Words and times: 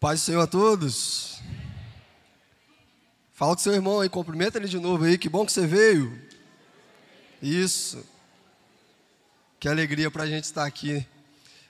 Paz 0.00 0.20
do 0.20 0.26
Senhor 0.26 0.40
a 0.42 0.46
todos. 0.46 1.40
Fala 3.32 3.56
com 3.56 3.60
seu 3.60 3.74
irmão 3.74 3.98
aí, 3.98 4.08
cumprimenta 4.08 4.56
ele 4.56 4.68
de 4.68 4.78
novo 4.78 5.02
aí, 5.02 5.18
que 5.18 5.28
bom 5.28 5.44
que 5.44 5.50
você 5.50 5.66
veio. 5.66 6.16
Isso. 7.42 8.06
Que 9.58 9.68
alegria 9.68 10.08
para 10.08 10.22
a 10.22 10.26
gente 10.28 10.44
estar 10.44 10.64
aqui. 10.64 11.04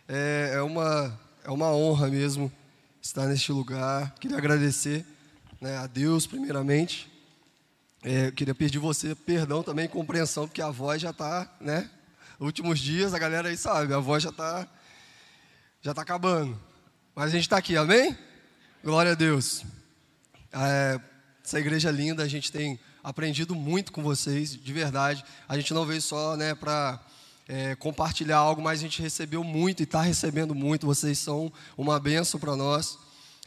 É, 0.07 0.53
é, 0.57 0.63
uma, 0.63 1.19
é 1.43 1.51
uma 1.51 1.73
honra 1.73 2.09
mesmo 2.09 2.53
estar 3.01 3.25
neste 3.25 3.51
lugar. 3.51 4.15
Queria 4.21 4.37
agradecer 4.37 5.07
né, 5.59 5.79
a 5.79 5.87
Deus, 5.87 6.27
primeiramente. 6.27 7.11
É, 8.03 8.31
queria 8.31 8.55
pedir 8.55 8.79
você 8.79 9.15
perdão 9.15 9.63
também, 9.63 9.89
compreensão, 9.89 10.47
porque 10.47 10.61
a 10.61 10.69
voz 10.69 11.01
já 11.01 11.11
está, 11.11 11.51
né? 11.59 11.91
Últimos 12.39 12.79
dias, 12.79 13.15
a 13.15 13.19
galera 13.19 13.49
aí 13.49 13.57
sabe, 13.57 13.95
a 13.95 13.99
voz 13.99 14.23
já 14.23 14.29
está 14.29 14.69
já 15.81 15.95
tá 15.95 16.03
acabando. 16.03 16.68
Mas 17.19 17.31
a 17.31 17.31
gente 17.31 17.43
está 17.43 17.57
aqui, 17.57 17.77
amém? 17.77 18.17
Glória 18.85 19.11
a 19.11 19.15
Deus. 19.17 19.65
É, 20.53 21.01
essa 21.45 21.59
igreja 21.59 21.91
linda, 21.91 22.23
a 22.23 22.29
gente 22.29 22.53
tem 22.53 22.79
aprendido 23.03 23.57
muito 23.57 23.91
com 23.91 24.05
vocês, 24.05 24.57
de 24.57 24.73
verdade. 24.73 25.25
A 25.49 25.57
gente 25.57 25.75
não 25.75 25.85
veio 25.85 26.01
só 26.01 26.37
né, 26.37 26.55
para 26.55 27.05
é, 27.49 27.75
compartilhar 27.75 28.37
algo, 28.37 28.63
mas 28.63 28.79
a 28.79 28.83
gente 28.83 29.03
recebeu 29.03 29.43
muito 29.43 29.81
e 29.81 29.83
está 29.83 30.01
recebendo 30.01 30.55
muito. 30.55 30.87
Vocês 30.87 31.19
são 31.19 31.53
uma 31.77 31.99
benção 31.99 32.39
para 32.39 32.55
nós, 32.55 32.97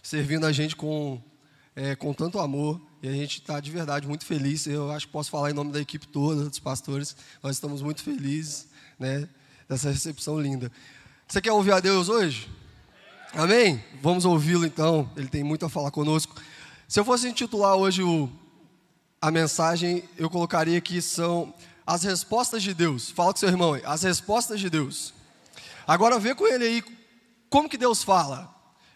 servindo 0.03 0.45
a 0.45 0.51
gente 0.51 0.75
com, 0.75 1.23
é, 1.73 1.95
com 1.95 2.13
tanto 2.13 2.39
amor. 2.39 2.77
E 3.01 3.07
a 3.07 3.13
gente 3.13 3.39
está 3.39 3.61
de 3.61 3.71
verdade 3.71 4.05
muito 4.05 4.25
feliz. 4.25 4.67
Eu 4.67 4.91
acho 4.91 5.07
que 5.07 5.13
posso 5.13 5.31
falar 5.31 5.49
em 5.49 5.53
nome 5.53 5.71
da 5.71 5.79
equipe 5.79 6.05
toda, 6.09 6.43
dos 6.43 6.59
pastores. 6.59 7.15
Nós 7.41 7.55
estamos 7.55 7.81
muito 7.81 8.03
felizes 8.03 8.67
né, 8.99 9.29
dessa 9.69 9.89
recepção 9.89 10.41
linda. 10.41 10.69
Você 11.25 11.39
quer 11.39 11.53
ouvir 11.53 11.71
a 11.71 11.79
Deus 11.79 12.09
hoje? 12.09 12.49
Amém? 13.33 13.81
Vamos 14.01 14.25
ouvi-lo 14.25 14.65
então, 14.65 15.09
ele 15.15 15.29
tem 15.29 15.41
muito 15.41 15.65
a 15.65 15.69
falar 15.69 15.89
conosco. 15.89 16.35
Se 16.85 16.99
eu 16.99 17.05
fosse 17.05 17.29
intitular 17.29 17.75
hoje 17.77 18.03
o, 18.03 18.29
a 19.21 19.31
mensagem, 19.31 20.03
eu 20.17 20.29
colocaria 20.29 20.81
que 20.81 21.01
são 21.01 21.53
as 21.87 22.03
respostas 22.03 22.61
de 22.61 22.73
Deus. 22.73 23.09
Fala 23.09 23.31
com 23.31 23.39
seu 23.39 23.47
irmão 23.47 23.73
aí, 23.73 23.81
as 23.85 24.03
respostas 24.03 24.59
de 24.59 24.69
Deus. 24.69 25.13
Agora 25.87 26.19
vê 26.19 26.35
com 26.35 26.45
ele 26.45 26.65
aí 26.65 26.83
como 27.49 27.69
que 27.69 27.77
Deus 27.77 28.03
fala. 28.03 28.53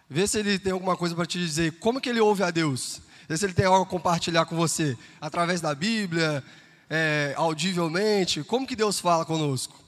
Vê 0.09 0.27
se 0.27 0.37
ele 0.37 0.59
tem 0.59 0.73
alguma 0.73 0.97
coisa 0.97 1.15
para 1.15 1.25
te 1.25 1.39
dizer, 1.39 1.79
como 1.79 2.01
que 2.01 2.09
ele 2.09 2.19
ouve 2.19 2.43
a 2.43 2.51
Deus. 2.51 2.99
Vê 3.29 3.37
se 3.37 3.45
ele 3.45 3.53
tem 3.53 3.65
algo 3.65 3.83
a 3.83 3.85
compartilhar 3.85 4.45
com 4.45 4.55
você, 4.57 4.97
através 5.21 5.61
da 5.61 5.73
Bíblia, 5.73 6.43
é, 6.89 7.33
audivelmente. 7.37 8.43
Como 8.43 8.67
que 8.67 8.75
Deus 8.75 8.99
fala 8.99 9.23
conosco? 9.23 9.79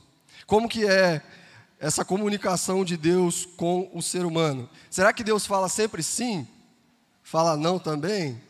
Como 0.45 0.69
que 0.69 0.85
é 0.85 1.21
essa 1.79 2.03
comunicação 2.03 2.83
de 2.83 2.97
Deus 2.97 3.45
com 3.45 3.89
o 3.93 4.01
ser 4.01 4.25
humano. 4.25 4.69
Será 4.89 5.13
que 5.13 5.23
Deus 5.23 5.45
fala 5.45 5.69
sempre 5.69 6.01
sim? 6.01 6.47
Fala 7.21 7.55
não 7.55 7.77
também? 7.77 8.41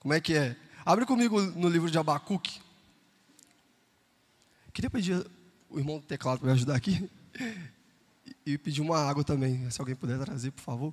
Como 0.00 0.12
é 0.12 0.20
que 0.20 0.34
é? 0.34 0.56
Abre 0.84 1.06
comigo 1.06 1.40
no 1.40 1.68
livro 1.68 1.90
de 1.90 1.98
Abacuque. 1.98 2.60
Queria 4.72 4.90
pedir 4.90 5.24
o 5.70 5.78
irmão 5.78 5.98
do 5.98 6.04
teclado 6.04 6.40
para 6.40 6.48
me 6.48 6.54
ajudar 6.54 6.76
aqui. 6.76 7.08
E 8.46 8.58
pedir 8.58 8.82
uma 8.82 8.98
água 8.98 9.24
também, 9.24 9.70
se 9.70 9.80
alguém 9.80 9.96
puder 9.96 10.18
trazer, 10.18 10.50
por 10.50 10.60
favor. 10.60 10.92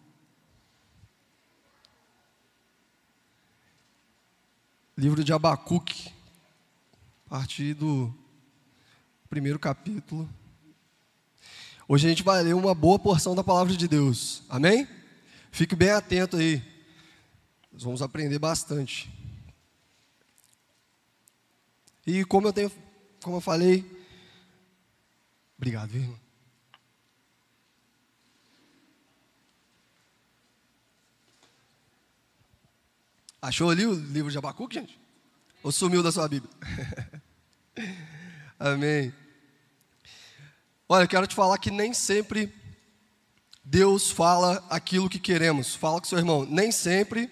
Livro 4.98 5.22
de 5.22 5.34
Abacuque, 5.34 6.14
a 7.26 7.30
partir 7.30 7.74
do 7.74 8.14
primeiro 9.30 9.60
capítulo. 9.60 10.30
Hoje 11.94 12.08
a 12.08 12.10
gente 12.10 12.24
vai 12.24 12.42
ler 12.42 12.56
uma 12.56 12.74
boa 12.74 12.98
porção 12.98 13.36
da 13.36 13.44
palavra 13.44 13.76
de 13.76 13.86
Deus. 13.86 14.44
Amém? 14.48 14.88
Fique 15.52 15.76
bem 15.76 15.90
atento 15.90 16.38
aí. 16.38 16.64
Nós 17.70 17.84
vamos 17.84 18.02
aprender 18.02 18.40
bastante. 18.40 19.12
E 22.08 22.24
como 22.24 22.48
eu 22.48 22.54
tenho, 22.54 22.72
como 23.22 23.36
eu 23.36 23.42
falei, 23.42 23.86
obrigado, 25.58 25.94
irmão. 25.94 26.18
Achou 33.42 33.70
ali 33.70 33.86
o 33.86 33.94
livro 33.94 34.32
de 34.32 34.38
Abacuque, 34.38 34.76
gente? 34.76 34.98
Ou 35.62 35.74
sumiu 35.74 36.02
da 36.02 36.10
sua 36.10 36.30
Bíblia? 36.30 36.54
Amém. 38.58 39.21
Olha, 40.94 41.08
quero 41.08 41.26
te 41.26 41.34
falar 41.34 41.58
que 41.58 41.72
nem 41.72 41.94
sempre 41.94 42.54
Deus 43.64 44.12
fala 44.12 44.62
aquilo 44.70 45.08
que 45.08 45.20
queremos. 45.20 45.74
Fala 45.74 46.02
com 46.02 46.06
seu 46.06 46.18
irmão, 46.18 46.46
nem 46.46 46.70
sempre 46.70 47.32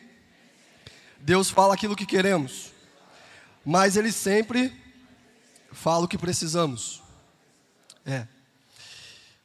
Deus 1.19 1.49
fala 1.49 1.73
aquilo 1.73 1.93
que 1.93 2.05
queremos. 2.05 2.71
Mas 3.65 3.97
Ele 3.97 4.13
sempre 4.13 4.73
fala 5.73 6.05
o 6.05 6.07
que 6.07 6.17
precisamos. 6.17 7.03
É. 8.05 8.25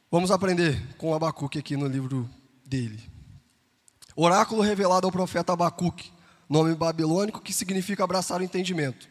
Vamos 0.09 0.31
aprender 0.31 0.81
com 0.97 1.13
Abacuque 1.13 1.59
aqui 1.59 1.75
no 1.75 1.85
livro 1.85 2.29
dele. 2.65 3.03
Oráculo 4.15 4.61
revelado 4.61 5.05
ao 5.05 5.11
profeta 5.11 5.51
Abacuque, 5.51 6.09
nome 6.47 6.73
babilônico 6.73 7.41
que 7.41 7.51
significa 7.51 8.05
abraçar 8.05 8.39
o 8.39 8.45
entendimento. 8.45 9.09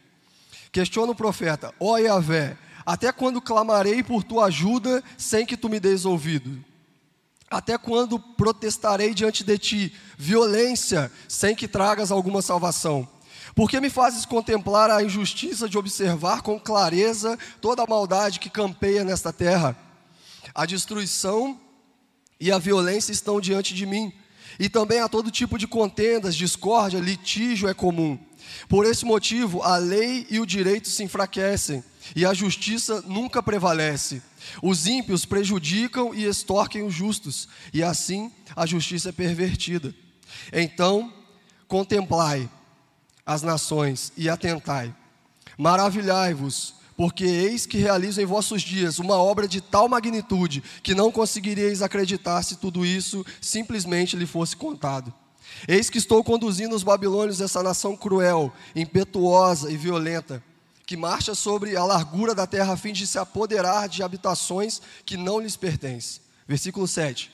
Questiona 0.71 1.11
o 1.11 1.15
profeta: 1.15 1.71
Ó 1.79 1.95
Yahvé, 1.95 2.57
até 2.85 3.11
quando 3.11 3.41
clamarei 3.41 4.03
por 4.03 4.23
tua 4.23 4.45
ajuda 4.45 5.03
sem 5.17 5.45
que 5.45 5.57
tu 5.57 5.67
me 5.67 5.79
des 5.79 6.05
ouvido? 6.05 6.63
Até 7.49 7.77
quando 7.77 8.19
protestarei 8.19 9.13
diante 9.13 9.43
de 9.43 9.57
ti 9.57 9.93
violência 10.17 11.11
sem 11.27 11.55
que 11.55 11.67
tragas 11.67 12.11
alguma 12.11 12.41
salvação? 12.41 13.07
Porque 13.55 13.79
me 13.79 13.89
fazes 13.89 14.25
contemplar 14.25 14.91
a 14.91 15.01
injustiça 15.01 15.69
de 15.69 15.77
observar 15.77 16.41
com 16.41 16.59
clareza 16.59 17.39
toda 17.61 17.83
a 17.83 17.87
maldade 17.87 18.39
que 18.39 18.49
campeia 18.49 19.03
nesta 19.03 19.31
terra? 19.31 19.77
A 20.53 20.65
destruição 20.65 21.59
e 22.39 22.51
a 22.51 22.59
violência 22.59 23.11
estão 23.11 23.39
diante 23.39 23.73
de 23.73 23.85
mim, 23.85 24.13
e 24.59 24.69
também 24.69 24.99
há 24.99 25.09
todo 25.09 25.31
tipo 25.31 25.57
de 25.57 25.67
contendas, 25.67 26.35
discórdia, 26.35 26.99
litígio 26.99 27.67
é 27.67 27.73
comum. 27.73 28.17
Por 28.69 28.85
esse 28.85 29.05
motivo, 29.05 29.61
a 29.61 29.77
lei 29.77 30.25
e 30.29 30.39
o 30.39 30.45
direito 30.45 30.87
se 30.87 31.03
enfraquecem 31.03 31.83
e 32.15 32.25
a 32.25 32.33
justiça 32.33 33.01
nunca 33.01 33.41
prevalece. 33.41 34.21
Os 34.61 34.85
ímpios 34.85 35.25
prejudicam 35.25 36.13
e 36.13 36.25
extorquem 36.25 36.83
os 36.83 36.93
justos, 36.93 37.47
e 37.73 37.81
assim 37.81 38.31
a 38.55 38.65
justiça 38.65 39.09
é 39.09 39.11
pervertida. 39.11 39.93
Então, 40.53 41.11
contemplai 41.67 42.49
as 43.25 43.41
nações 43.41 44.11
e 44.15 44.29
atentai. 44.29 44.93
Maravilhai-vos, 45.57 46.75
porque 46.97 47.25
eis 47.25 47.65
que 47.65 47.77
realizo 47.77 48.21
em 48.21 48.25
vossos 48.25 48.61
dias 48.61 48.99
uma 48.99 49.15
obra 49.15 49.47
de 49.47 49.61
tal 49.61 49.89
magnitude 49.89 50.63
que 50.81 50.95
não 50.95 51.11
conseguiríeis 51.11 51.81
acreditar 51.81 52.41
se 52.43 52.55
tudo 52.55 52.85
isso 52.85 53.25
simplesmente 53.41 54.15
lhe 54.15 54.25
fosse 54.25 54.55
contado. 54.55 55.13
Eis 55.67 55.89
que 55.89 55.97
estou 55.97 56.23
conduzindo 56.23 56.75
os 56.75 56.83
babilônios 56.83 57.41
essa 57.41 57.61
nação 57.61 57.95
cruel, 57.95 58.51
impetuosa 58.75 59.71
e 59.71 59.77
violenta 59.77 60.43
que 60.85 60.95
marcha 60.95 61.33
sobre 61.33 61.75
a 61.75 61.83
largura 61.83 62.35
da 62.35 62.45
terra 62.45 62.73
a 62.73 62.77
fim 62.77 62.93
de 62.93 63.07
se 63.07 63.17
apoderar 63.17 63.89
de 63.89 64.03
habitações 64.03 64.81
que 65.05 65.17
não 65.17 65.39
lhes 65.39 65.57
pertencem. 65.57 66.21
Versículo 66.47 66.87
7. 66.87 67.31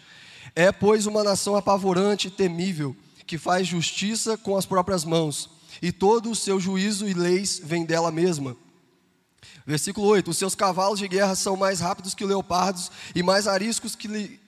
É, 0.56 0.72
pois, 0.72 1.06
uma 1.06 1.24
nação 1.24 1.56
apavorante 1.56 2.30
e 2.30 2.32
temível, 2.32 2.96
que 3.28 3.38
faz 3.38 3.68
justiça 3.68 4.38
com 4.38 4.58
as 4.58 4.66
próprias 4.66 5.04
mãos, 5.04 5.50
e 5.82 5.92
todo 5.92 6.32
o 6.32 6.36
seu 6.36 6.60
juízo 6.60 7.08
e 7.08 7.14
leis 7.14 7.62
vem 7.64 7.86
dela 7.86 8.12
mesma. 8.12 8.56
Versículo 9.66 10.08
8: 10.08 10.32
Os 10.32 10.38
seus 10.38 10.56
cavalos 10.56 11.00
de 11.00 11.08
guerra 11.08 11.36
são 11.36 11.56
mais 11.56 11.80
rápidos 11.80 12.14
que 12.14 12.26
leopardos 12.26 12.92
e 13.14 13.22
mais 13.22 13.48
ariscos 13.48 13.96
que, 13.96 14.40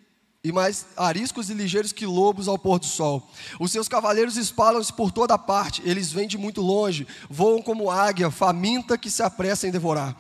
e 0.44 0.52
mais 0.52 0.86
ariscos 0.98 1.50
e 1.50 1.54
ligeiros 1.54 1.94
que 1.94 2.06
lobos 2.06 2.48
ao 2.48 2.58
pôr 2.58 2.80
do 2.80 2.86
sol. 2.86 3.32
Os 3.60 3.72
seus 3.72 3.88
cavaleiros 3.88 4.36
espalham-se 4.36 4.92
por 4.92 5.12
toda 5.12 5.38
parte, 5.38 5.82
eles 5.86 6.12
vêm 6.12 6.28
de 6.28 6.38
muito 6.38 6.62
longe, 6.62 7.08
voam 7.30 7.62
como 7.62 7.90
águia, 7.90 8.30
faminta 8.30 8.98
que 8.98 9.10
se 9.10 9.24
apressa 9.24 9.68
em 9.68 9.72
devorar. 9.72 10.16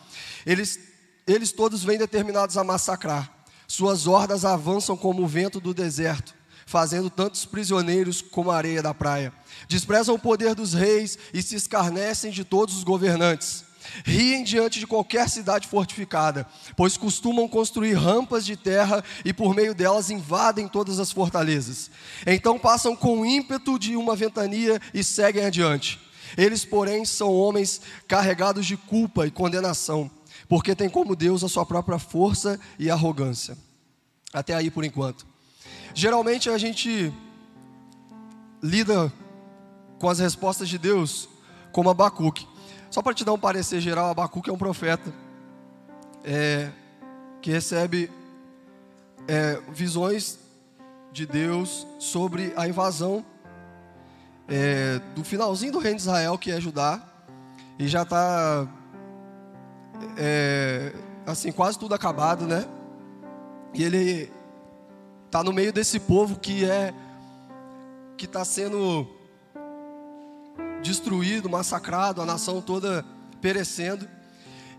Eles, 0.46 0.80
eles 1.28 1.52
todos 1.52 1.84
vêm 1.84 1.98
determinados 1.98 2.58
a 2.58 2.64
massacrar. 2.64 3.32
Suas 3.68 4.08
hordas 4.08 4.46
avançam 4.46 4.96
como 4.96 5.24
o 5.24 5.28
vento 5.28 5.60
do 5.60 5.74
deserto, 5.74 6.36
fazendo 6.66 7.10
tantos 7.10 7.44
prisioneiros 7.44 8.22
como 8.22 8.52
a 8.52 8.56
areia 8.56 8.82
da 8.82 8.94
praia. 8.94 9.34
Desprezam 9.68 10.16
o 10.16 10.20
poder 10.20 10.56
dos 10.56 10.74
reis 10.74 11.18
e 11.34 11.42
se 11.42 11.56
escarnecem 11.56 12.32
de 12.32 12.44
todos 12.44 12.78
os 12.78 12.84
governantes. 12.84 13.66
Riem 14.06 14.44
diante 14.44 14.80
de 14.80 14.88
qualquer 14.88 15.30
cidade 15.30 15.68
fortificada, 15.68 16.48
pois 16.76 16.98
costumam 16.98 17.48
construir 17.48 17.94
rampas 17.94 18.46
de 18.46 18.56
terra 18.56 19.04
e 19.24 19.32
por 19.32 19.54
meio 19.54 19.76
delas 19.76 20.10
invadem 20.10 20.68
todas 20.68 21.00
as 21.00 21.12
fortalezas. 21.12 21.92
Então 22.26 22.58
passam 22.58 22.96
com 22.96 23.26
ímpeto 23.26 23.78
de 23.78 23.96
uma 23.96 24.16
ventania 24.16 24.80
e 24.94 25.04
seguem 25.04 25.46
adiante. 25.46 26.00
Eles, 26.38 26.66
porém, 26.66 27.06
são 27.06 27.32
homens 27.34 27.82
carregados 28.08 28.66
de 28.66 28.76
culpa 28.76 29.28
e 29.28 29.32
condenação, 29.32 30.10
porque 30.50 30.76
têm 30.76 30.90
como 30.90 31.16
Deus 31.16 31.44
a 31.44 31.50
sua 31.50 31.66
própria 31.66 32.00
força 32.00 32.60
e 32.80 32.90
arrogância. 32.90 33.58
Até 34.34 34.56
aí 34.56 34.72
por 34.72 34.84
enquanto. 34.84 35.26
Geralmente 35.94 36.50
a 36.50 36.58
gente 36.58 37.14
lida 38.62 39.14
com 40.00 40.10
as 40.10 40.20
respostas 40.20 40.68
de 40.68 40.78
Deus 40.78 41.30
como 41.72 41.90
Abacuque. 41.90 42.48
Só 42.94 43.02
para 43.02 43.16
te 43.16 43.26
dar 43.26 43.34
um 43.34 43.40
parecer 43.40 43.82
geral, 43.82 44.12
Abacuque 44.12 44.52
é 44.52 44.54
um 44.54 44.58
profeta 44.58 45.12
é, 46.24 46.70
que 47.42 47.50
recebe 47.50 48.08
é, 49.28 49.60
visões 49.70 50.38
de 51.12 51.26
Deus 51.26 51.88
sobre 51.98 52.54
a 52.56 52.68
invasão 52.68 53.26
é, 54.48 55.00
do 55.16 55.24
finalzinho 55.24 55.72
do 55.72 55.80
reino 55.80 55.96
de 55.96 56.04
Israel, 56.04 56.38
que 56.38 56.52
é 56.52 56.62
Judá, 56.62 57.02
e 57.80 57.88
já 57.88 58.04
está 58.04 58.68
é, 60.16 60.94
assim 61.26 61.52
quase 61.52 61.80
tudo 61.80 61.96
acabado, 61.96 62.46
né? 62.46 62.64
E 63.74 63.84
ele 63.84 64.32
está 65.26 65.44
no 65.44 65.52
meio 65.52 65.74
desse 65.74 66.00
povo 66.00 66.38
que 66.38 66.64
é 66.64 66.94
que 68.16 68.26
está 68.26 68.46
sendo 68.46 69.08
destruído, 70.84 71.50
massacrado, 71.50 72.22
a 72.22 72.26
nação 72.26 72.62
toda 72.62 73.04
perecendo. 73.42 74.08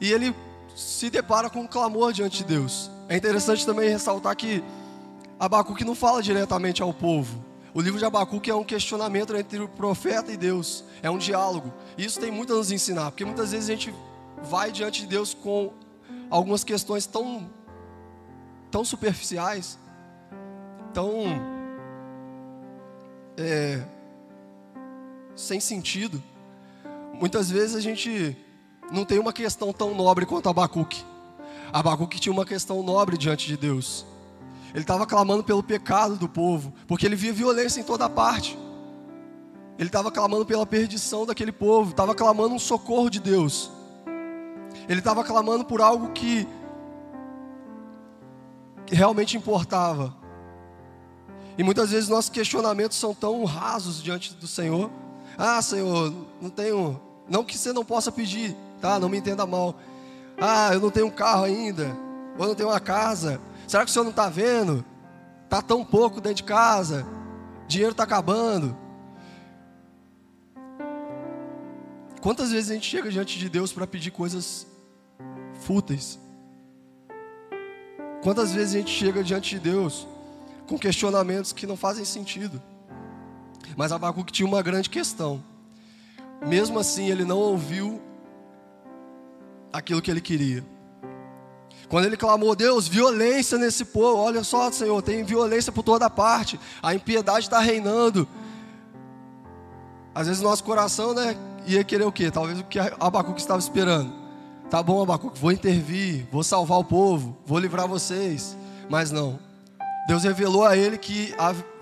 E 0.00 0.12
ele 0.12 0.34
se 0.76 1.10
depara 1.10 1.50
com 1.50 1.60
um 1.60 1.66
clamor 1.66 2.12
diante 2.12 2.38
de 2.38 2.44
Deus. 2.44 2.90
É 3.08 3.16
interessante 3.16 3.66
também 3.66 3.88
ressaltar 3.88 4.36
que 4.36 4.62
Abacuque 5.38 5.84
não 5.84 5.94
fala 5.94 6.22
diretamente 6.22 6.82
ao 6.82 6.92
povo. 6.92 7.44
O 7.72 7.80
livro 7.80 7.98
de 7.98 8.04
Abacuque 8.04 8.50
é 8.50 8.54
um 8.54 8.62
questionamento 8.62 9.34
entre 9.34 9.58
o 9.58 9.68
profeta 9.68 10.30
e 10.30 10.36
Deus, 10.36 10.84
é 11.02 11.10
um 11.10 11.18
diálogo. 11.18 11.72
E 11.98 12.04
isso 12.04 12.20
tem 12.20 12.30
muito 12.30 12.52
a 12.52 12.56
nos 12.56 12.70
ensinar, 12.70 13.10
porque 13.10 13.24
muitas 13.24 13.50
vezes 13.50 13.68
a 13.68 13.72
gente 13.72 13.92
vai 14.44 14.70
diante 14.70 15.00
de 15.00 15.08
Deus 15.08 15.34
com 15.34 15.72
algumas 16.30 16.62
questões 16.62 17.04
tão, 17.04 17.50
tão 18.70 18.84
superficiais, 18.84 19.76
tão 20.92 21.24
é, 23.36 23.82
sem 25.36 25.60
sentido. 25.60 26.22
Muitas 27.14 27.50
vezes 27.50 27.76
a 27.76 27.80
gente 27.80 28.36
não 28.90 29.04
tem 29.04 29.18
uma 29.18 29.32
questão 29.32 29.72
tão 29.72 29.94
nobre 29.94 30.26
quanto 30.26 30.48
Abacuque. 30.48 31.04
Abacuque 31.72 32.20
tinha 32.20 32.32
uma 32.32 32.44
questão 32.44 32.82
nobre 32.82 33.16
diante 33.16 33.46
de 33.46 33.56
Deus. 33.56 34.06
Ele 34.72 34.82
estava 34.82 35.06
clamando 35.06 35.44
pelo 35.44 35.62
pecado 35.62 36.16
do 36.16 36.28
povo, 36.28 36.72
porque 36.86 37.06
ele 37.06 37.16
via 37.16 37.32
violência 37.32 37.80
em 37.80 37.84
toda 37.84 38.08
parte. 38.08 38.58
Ele 39.78 39.88
estava 39.88 40.10
clamando 40.10 40.44
pela 40.44 40.66
perdição 40.66 41.26
daquele 41.26 41.52
povo, 41.52 41.90
estava 41.90 42.14
clamando 42.14 42.54
um 42.54 42.58
socorro 42.58 43.10
de 43.10 43.20
Deus. 43.20 43.70
Ele 44.88 44.98
estava 44.98 45.24
clamando 45.24 45.64
por 45.64 45.80
algo 45.80 46.10
que, 46.12 46.46
que 48.86 48.94
realmente 48.94 49.36
importava. 49.36 50.14
E 51.56 51.62
muitas 51.62 51.90
vezes 51.90 52.08
nossos 52.08 52.30
questionamentos 52.30 52.98
são 52.98 53.14
tão 53.14 53.44
rasos 53.44 54.02
diante 54.02 54.34
do 54.34 54.46
Senhor. 54.46 54.90
Ah, 55.36 55.60
Senhor, 55.60 56.12
não 56.40 56.50
tenho, 56.50 57.00
não 57.28 57.44
que 57.44 57.56
você 57.56 57.72
não 57.72 57.84
possa 57.84 58.12
pedir, 58.12 58.56
tá? 58.80 58.98
Não 58.98 59.08
me 59.08 59.18
entenda 59.18 59.46
mal. 59.46 59.76
Ah, 60.40 60.70
eu 60.72 60.80
não 60.80 60.90
tenho 60.90 61.06
um 61.06 61.10
carro 61.10 61.44
ainda, 61.44 61.96
ou 62.38 62.46
não 62.46 62.54
tenho 62.54 62.68
uma 62.68 62.80
casa. 62.80 63.40
Será 63.66 63.84
que 63.84 63.90
o 63.90 63.92
Senhor 63.92 64.04
não 64.04 64.10
está 64.10 64.28
vendo? 64.28 64.84
Está 65.44 65.62
tão 65.62 65.84
pouco 65.84 66.20
dentro 66.20 66.36
de 66.36 66.44
casa, 66.44 67.06
dinheiro 67.66 67.92
está 67.92 68.04
acabando. 68.04 68.76
Quantas 72.20 72.50
vezes 72.50 72.70
a 72.70 72.74
gente 72.74 72.88
chega 72.88 73.10
diante 73.10 73.38
de 73.38 73.48
Deus 73.48 73.72
para 73.72 73.86
pedir 73.86 74.10
coisas 74.10 74.66
fúteis? 75.60 76.18
Quantas 78.22 78.52
vezes 78.52 78.74
a 78.74 78.78
gente 78.78 78.90
chega 78.90 79.22
diante 79.22 79.50
de 79.50 79.60
Deus 79.60 80.08
com 80.66 80.78
questionamentos 80.78 81.52
que 81.52 81.66
não 81.66 81.76
fazem 81.76 82.04
sentido? 82.06 82.62
Mas 83.76 83.92
Abacuque 83.92 84.32
tinha 84.32 84.46
uma 84.46 84.62
grande 84.62 84.88
questão. 84.88 85.42
Mesmo 86.46 86.78
assim, 86.78 87.10
ele 87.10 87.24
não 87.24 87.38
ouviu 87.38 88.00
aquilo 89.72 90.02
que 90.02 90.10
ele 90.10 90.20
queria. 90.20 90.64
Quando 91.88 92.06
ele 92.06 92.16
clamou, 92.16 92.54
Deus, 92.54 92.88
violência 92.88 93.58
nesse 93.58 93.84
povo, 93.84 94.20
olha 94.20 94.42
só, 94.42 94.70
Senhor, 94.70 95.00
tem 95.02 95.22
violência 95.22 95.72
por 95.72 95.82
toda 95.82 96.08
parte, 96.08 96.58
a 96.82 96.94
impiedade 96.94 97.46
está 97.46 97.58
reinando. 97.58 98.26
Às 100.14 100.26
vezes 100.26 100.42
nosso 100.42 100.64
coração, 100.64 101.12
né, 101.12 101.36
ia 101.66 101.84
querer 101.84 102.04
o 102.04 102.12
quê? 102.12 102.30
Talvez 102.30 102.60
o 102.60 102.64
que 102.64 102.78
Abacuque 102.78 103.40
estava 103.40 103.58
esperando. 103.58 104.12
Tá 104.70 104.82
bom, 104.82 105.02
Abacuque, 105.02 105.38
vou 105.38 105.52
intervir, 105.52 106.26
vou 106.32 106.42
salvar 106.42 106.78
o 106.78 106.84
povo, 106.84 107.36
vou 107.44 107.58
livrar 107.58 107.86
vocês. 107.86 108.56
Mas 108.88 109.10
não. 109.10 109.38
Deus 110.06 110.24
revelou 110.24 110.64
a 110.64 110.76
ele 110.76 110.98
que 110.98 111.34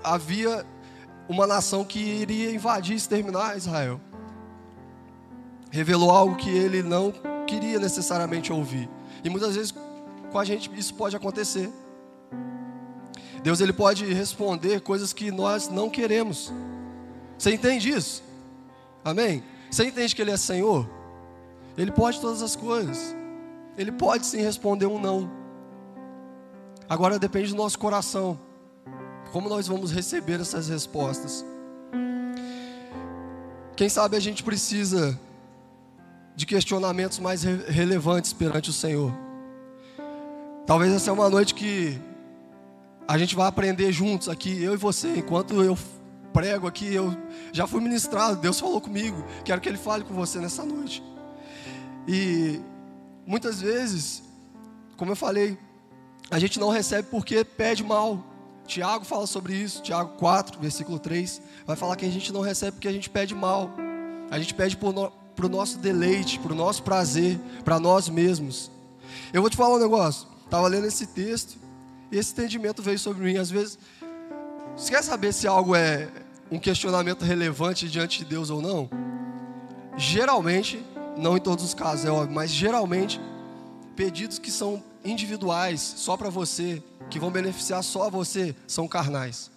havia 0.02 0.64
uma 1.32 1.46
nação 1.46 1.84
que 1.84 1.98
iria 1.98 2.52
invadir 2.52 2.92
e 2.92 2.96
exterminar 2.96 3.56
Israel. 3.56 4.00
Revelou 5.70 6.10
algo 6.10 6.36
que 6.36 6.50
ele 6.50 6.82
não 6.82 7.12
queria 7.46 7.78
necessariamente 7.78 8.52
ouvir. 8.52 8.88
E 9.24 9.30
muitas 9.30 9.56
vezes 9.56 9.74
com 10.30 10.38
a 10.38 10.44
gente 10.44 10.70
isso 10.78 10.94
pode 10.94 11.16
acontecer. 11.16 11.70
Deus 13.42 13.60
ele 13.60 13.72
pode 13.72 14.04
responder 14.12 14.80
coisas 14.80 15.12
que 15.12 15.30
nós 15.30 15.68
não 15.68 15.90
queremos. 15.90 16.52
Você 17.38 17.52
entende 17.52 17.90
isso? 17.90 18.22
Amém? 19.04 19.42
Você 19.70 19.86
entende 19.86 20.14
que 20.14 20.22
Ele 20.22 20.30
é 20.30 20.36
Senhor? 20.36 20.88
Ele 21.76 21.90
pode 21.90 22.20
todas 22.20 22.42
as 22.42 22.54
coisas. 22.54 23.16
Ele 23.76 23.90
pode 23.90 24.26
sim 24.26 24.40
responder 24.42 24.86
um 24.86 25.00
não. 25.00 25.30
Agora 26.88 27.18
depende 27.18 27.48
do 27.48 27.56
nosso 27.56 27.78
coração. 27.78 28.38
Como 29.32 29.48
nós 29.48 29.66
vamos 29.66 29.90
receber 29.90 30.40
essas 30.40 30.68
respostas? 30.68 31.42
Quem 33.74 33.88
sabe 33.88 34.14
a 34.14 34.20
gente 34.20 34.42
precisa 34.42 35.18
de 36.36 36.44
questionamentos 36.44 37.18
mais 37.18 37.42
re 37.42 37.56
relevantes 37.68 38.34
perante 38.34 38.68
o 38.68 38.72
Senhor. 38.72 39.10
Talvez 40.66 40.92
essa 40.92 41.10
é 41.10 41.12
uma 41.12 41.30
noite 41.30 41.54
que 41.54 41.98
a 43.08 43.16
gente 43.16 43.34
vai 43.34 43.46
aprender 43.46 43.90
juntos 43.90 44.28
aqui, 44.28 44.62
eu 44.62 44.74
e 44.74 44.76
você, 44.76 45.16
enquanto 45.16 45.62
eu 45.62 45.76
prego 46.32 46.66
aqui, 46.66 46.94
eu 46.94 47.16
já 47.52 47.66
fui 47.66 47.80
ministrado, 47.80 48.36
Deus 48.36 48.60
falou 48.60 48.80
comigo, 48.80 49.24
quero 49.44 49.60
que 49.60 49.68
Ele 49.68 49.78
fale 49.78 50.04
com 50.04 50.14
você 50.14 50.38
nessa 50.38 50.64
noite. 50.64 51.02
E 52.06 52.60
muitas 53.26 53.60
vezes, 53.60 54.22
como 54.96 55.10
eu 55.12 55.16
falei, 55.16 55.58
a 56.30 56.38
gente 56.38 56.60
não 56.60 56.68
recebe 56.68 57.08
porque 57.10 57.44
pede 57.44 57.82
mal. 57.82 58.31
Tiago 58.72 59.04
fala 59.04 59.26
sobre 59.26 59.54
isso, 59.54 59.82
Tiago 59.82 60.16
4, 60.16 60.58
versículo 60.58 60.98
3, 60.98 61.42
vai 61.66 61.76
falar 61.76 61.94
que 61.94 62.06
a 62.06 62.10
gente 62.10 62.32
não 62.32 62.40
recebe 62.40 62.72
porque 62.72 62.88
a 62.88 62.92
gente 62.92 63.10
pede 63.10 63.34
mal. 63.34 63.70
A 64.30 64.38
gente 64.38 64.54
pede 64.54 64.78
para 64.78 64.88
o 64.88 65.48
nosso 65.50 65.76
deleite, 65.76 66.38
para 66.38 66.52
o 66.52 66.54
nosso 66.54 66.82
prazer, 66.82 67.38
para 67.66 67.78
nós 67.78 68.08
mesmos. 68.08 68.70
Eu 69.30 69.42
vou 69.42 69.50
te 69.50 69.58
falar 69.58 69.74
um 69.74 69.78
negócio. 69.78 70.26
Estava 70.46 70.66
lendo 70.68 70.86
esse 70.86 71.06
texto 71.06 71.58
e 72.10 72.16
esse 72.16 72.32
entendimento 72.32 72.80
veio 72.80 72.98
sobre 72.98 73.22
mim. 73.22 73.36
Às 73.36 73.50
vezes, 73.50 73.78
você 74.74 74.90
quer 74.90 75.02
saber 75.02 75.34
se 75.34 75.46
algo 75.46 75.74
é 75.74 76.08
um 76.50 76.58
questionamento 76.58 77.26
relevante 77.26 77.86
diante 77.90 78.20
de 78.20 78.24
Deus 78.24 78.48
ou 78.48 78.62
não? 78.62 78.88
Geralmente, 79.98 80.82
não 81.18 81.36
em 81.36 81.40
todos 81.40 81.62
os 81.62 81.74
casos, 81.74 82.06
é 82.06 82.10
óbvio, 82.10 82.34
mas 82.34 82.50
geralmente, 82.50 83.20
pedidos 83.94 84.38
que 84.38 84.50
são 84.50 84.82
individuais, 85.04 85.82
só 85.98 86.16
para 86.16 86.30
você, 86.30 86.82
que 87.12 87.20
vão 87.20 87.30
beneficiar 87.30 87.84
só 87.84 88.08
você, 88.08 88.56
são 88.66 88.88
carnais. 88.88 89.50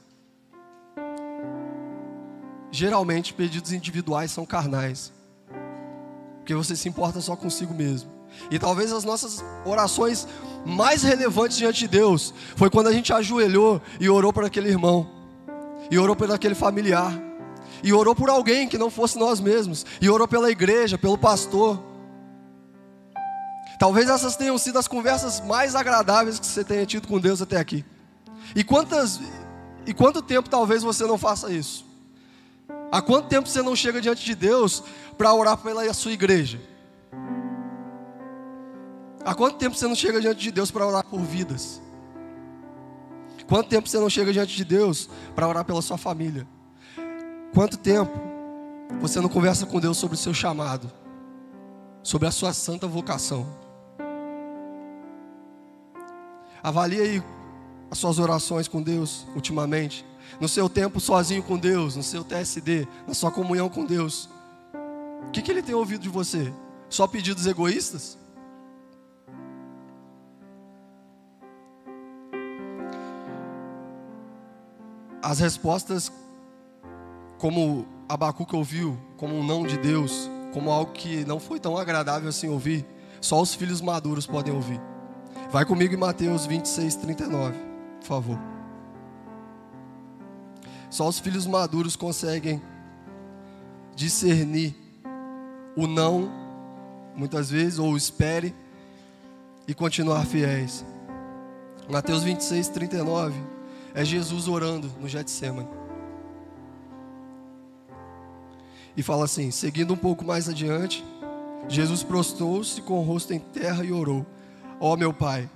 Geralmente, 2.69 3.33
pedidos 3.33 3.71
individuais 3.71 4.29
são 4.29 4.45
carnais, 4.45 5.13
porque 6.39 6.53
você 6.53 6.75
se 6.75 6.89
importa 6.89 7.21
só 7.21 7.33
consigo 7.33 7.73
mesmo. 7.73 8.11
E 8.51 8.59
talvez 8.59 8.91
as 8.91 9.05
nossas 9.05 9.41
orações 9.63 10.27
mais 10.65 11.01
relevantes 11.01 11.55
diante 11.55 11.79
de 11.79 11.87
Deus 11.87 12.33
foi 12.57 12.69
quando 12.69 12.87
a 12.87 12.91
gente 12.91 13.13
ajoelhou 13.13 13.81
e 14.01 14.09
orou 14.09 14.33
por 14.33 14.43
aquele 14.43 14.67
irmão, 14.67 15.09
e 15.89 15.97
orou 15.97 16.13
por 16.13 16.29
aquele 16.29 16.55
familiar, 16.55 17.13
e 17.81 17.93
orou 17.93 18.13
por 18.13 18.29
alguém 18.29 18.67
que 18.67 18.77
não 18.77 18.89
fosse 18.89 19.17
nós 19.17 19.39
mesmos, 19.39 19.85
e 20.01 20.09
orou 20.09 20.27
pela 20.27 20.51
igreja, 20.51 20.97
pelo 20.97 21.17
pastor. 21.17 21.81
Talvez 23.77 24.09
essas 24.09 24.35
tenham 24.35 24.57
sido 24.57 24.79
as 24.79 24.87
conversas 24.87 25.41
mais 25.41 25.75
agradáveis 25.75 26.39
que 26.39 26.45
você 26.45 26.63
tenha 26.63 26.85
tido 26.85 27.07
com 27.07 27.19
Deus 27.19 27.41
até 27.41 27.57
aqui. 27.57 27.83
E 28.55 28.63
quantas 28.63 29.19
e 29.85 29.93
quanto 29.93 30.21
tempo 30.21 30.49
talvez 30.49 30.81
você 30.81 31.05
não 31.05 31.17
faça 31.17 31.51
isso? 31.51 31.85
Há 32.91 33.01
quanto 33.01 33.27
tempo 33.27 33.47
você 33.47 33.61
não 33.61 33.75
chega 33.75 34.01
diante 34.01 34.23
de 34.23 34.33
Deus 34.33 34.83
para 35.17 35.33
orar 35.33 35.57
pela 35.57 35.93
sua 35.93 36.11
igreja? 36.11 36.59
Há 39.23 39.33
quanto 39.33 39.57
tempo 39.57 39.75
você 39.75 39.87
não 39.87 39.95
chega 39.95 40.21
diante 40.21 40.39
de 40.39 40.51
Deus 40.51 40.71
para 40.71 40.85
orar 40.85 41.03
por 41.05 41.19
vidas? 41.19 41.81
Quanto 43.47 43.69
tempo 43.69 43.87
você 43.87 43.99
não 43.99 44.09
chega 44.09 44.31
diante 44.33 44.55
de 44.55 44.63
Deus 44.63 45.09
para 45.35 45.47
orar 45.47 45.65
pela 45.65 45.81
sua 45.81 45.97
família? 45.97 46.47
Quanto 47.53 47.77
tempo 47.77 48.11
você 48.99 49.19
não 49.19 49.29
conversa 49.29 49.65
com 49.65 49.79
Deus 49.79 49.97
sobre 49.97 50.15
o 50.15 50.17
seu 50.17 50.33
chamado? 50.33 50.91
Sobre 52.01 52.27
a 52.27 52.31
sua 52.31 52.53
santa 52.53 52.87
vocação? 52.87 53.64
Avalie 56.65 56.99
aí 56.99 57.23
as 57.91 57.99
suas 57.99 58.17
orações 58.17 58.67
com 58.67 58.81
Deus 58.81 59.27
ultimamente? 59.35 60.03
No 60.41 60.49
seu 60.49 60.67
tempo 60.67 60.99
sozinho 60.99 61.43
com 61.43 61.59
Deus, 61.59 61.95
no 61.95 62.01
seu 62.01 62.23
TSD, 62.23 62.87
na 63.07 63.13
sua 63.13 63.29
comunhão 63.29 63.69
com 63.69 63.85
Deus? 63.85 64.27
O 65.27 65.31
que, 65.31 65.43
que 65.43 65.51
Ele 65.51 65.61
tem 65.61 65.75
ouvido 65.75 66.01
de 66.01 66.09
você? 66.09 66.51
Só 66.89 67.05
pedidos 67.05 67.45
egoístas? 67.45 68.17
As 75.21 75.37
respostas, 75.37 76.11
como 77.37 77.85
Abacuque 78.09 78.55
ouviu, 78.55 78.97
como 79.17 79.35
um 79.35 79.45
não 79.45 79.67
de 79.67 79.77
Deus, 79.77 80.27
como 80.51 80.71
algo 80.71 80.93
que 80.93 81.23
não 81.25 81.39
foi 81.39 81.59
tão 81.59 81.77
agradável 81.77 82.27
assim 82.27 82.49
ouvir, 82.49 82.83
só 83.21 83.39
os 83.39 83.53
filhos 83.53 83.81
maduros 83.81 84.25
podem 84.25 84.51
ouvir. 84.51 84.94
Vai 85.49 85.65
comigo 85.65 85.93
em 85.93 85.97
Mateus 85.97 86.45
26, 86.45 86.95
39, 86.95 87.57
por 87.99 88.05
favor. 88.05 88.39
Só 90.89 91.07
os 91.07 91.19
filhos 91.19 91.45
maduros 91.45 91.95
conseguem 91.95 92.61
discernir 93.95 94.75
o 95.75 95.87
não, 95.87 96.31
muitas 97.15 97.49
vezes, 97.49 97.79
ou 97.79 97.95
espere, 97.95 98.55
e 99.67 99.73
continuar 99.73 100.25
fiéis. 100.25 100.85
Mateus 101.89 102.23
26, 102.23 102.69
39, 102.69 103.35
é 103.93 104.03
Jesus 104.03 104.47
orando 104.47 104.91
no 104.99 105.07
Getsemane. 105.07 105.69
E 108.97 109.03
fala 109.03 109.25
assim: 109.25 109.51
seguindo 109.51 109.93
um 109.93 109.97
pouco 109.97 110.23
mais 110.23 110.47
adiante, 110.47 111.03
Jesus 111.67 112.03
prostou-se 112.03 112.81
com 112.81 112.99
o 112.99 113.03
rosto 113.03 113.33
em 113.33 113.39
terra 113.39 113.83
e 113.83 113.91
orou: 113.91 114.25
Ó 114.79 114.93
oh, 114.93 114.97
meu 114.97 115.13
Pai, 115.13 115.49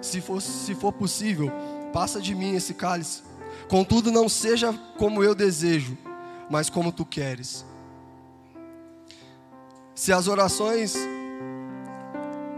se 0.00 0.20
for, 0.20 0.40
se 0.40 0.74
for 0.74 0.92
possível, 0.92 1.50
passa 1.92 2.20
de 2.20 2.34
mim 2.34 2.54
esse 2.54 2.74
cálice. 2.74 3.22
Contudo, 3.68 4.10
não 4.10 4.28
seja 4.28 4.72
como 4.98 5.22
eu 5.22 5.34
desejo, 5.34 5.96
mas 6.50 6.68
como 6.68 6.90
tu 6.92 7.04
queres. 7.04 7.64
Se 9.94 10.12
as 10.12 10.26
orações 10.26 10.96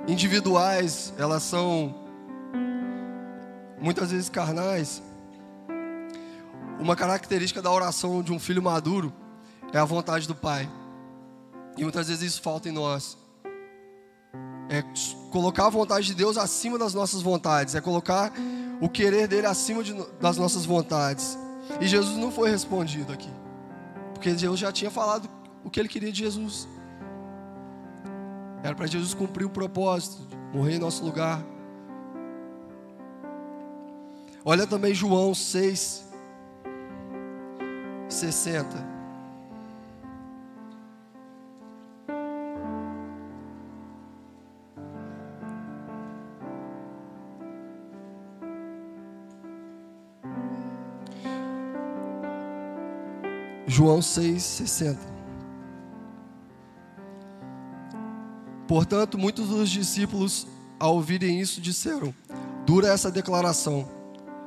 individuais, 0.06 1.12
elas 1.18 1.42
são 1.42 1.94
muitas 3.80 4.11
vezes 4.11 4.28
carnais, 4.28 5.02
uma 6.78 6.97
característica 6.97 7.61
da 7.61 7.71
oração 7.71 8.23
de 8.23 8.33
um 8.33 8.38
filho 8.38 8.62
maduro 8.62 9.12
é 9.73 9.78
a 9.78 9.85
vontade 9.85 10.26
do 10.26 10.35
Pai. 10.35 10.68
E 11.76 11.83
muitas 11.83 12.09
vezes 12.09 12.23
isso 12.35 12.42
falta 12.42 12.68
em 12.68 12.73
nós. 12.73 13.16
É 14.68 14.83
colocar 15.30 15.66
a 15.66 15.71
vontade 15.71 16.06
de 16.06 16.14
Deus 16.14 16.37
acima 16.37 16.78
das 16.78 16.94
nossas 16.94 17.21
vontades, 17.21 17.75
é 17.75 17.80
colocar 17.80 18.33
o 18.80 18.88
querer 18.88 19.28
dele 19.28 19.47
acima 19.47 19.83
de, 19.83 19.94
das 20.21 20.37
nossas 20.37 20.64
vontades. 20.64 21.38
E 21.80 21.87
Jesus 21.87 22.16
não 22.16 22.30
foi 22.30 22.50
respondido 22.50 23.12
aqui, 23.12 23.30
porque 24.12 24.33
Deus 24.33 24.59
já 24.59 24.71
tinha 24.71 24.90
falado 24.90 25.28
o 25.64 25.71
que 25.71 25.80
ele 25.80 25.88
queria 25.88 26.12
de 26.12 26.18
Jesus. 26.18 26.68
Era 28.62 28.75
para 28.75 28.87
Jesus 28.87 29.12
cumprir 29.12 29.44
o 29.44 29.50
propósito, 29.50 30.26
morrer 30.52 30.76
em 30.76 30.78
nosso 30.78 31.04
lugar. 31.04 31.44
Olha 34.44 34.66
também 34.66 34.94
João 34.94 35.35
6, 35.35 36.04
60. 38.09 38.94
João 53.66 54.00
6,60. 54.00 54.99
Portanto, 58.66 59.18
muitos 59.18 59.49
dos 59.49 59.71
discípulos, 59.71 60.47
ao 60.78 60.94
ouvirem 60.94 61.40
isso, 61.40 61.61
disseram: 61.61 62.14
Dura 62.66 62.88
essa 62.88 63.11
declaração, 63.11 63.88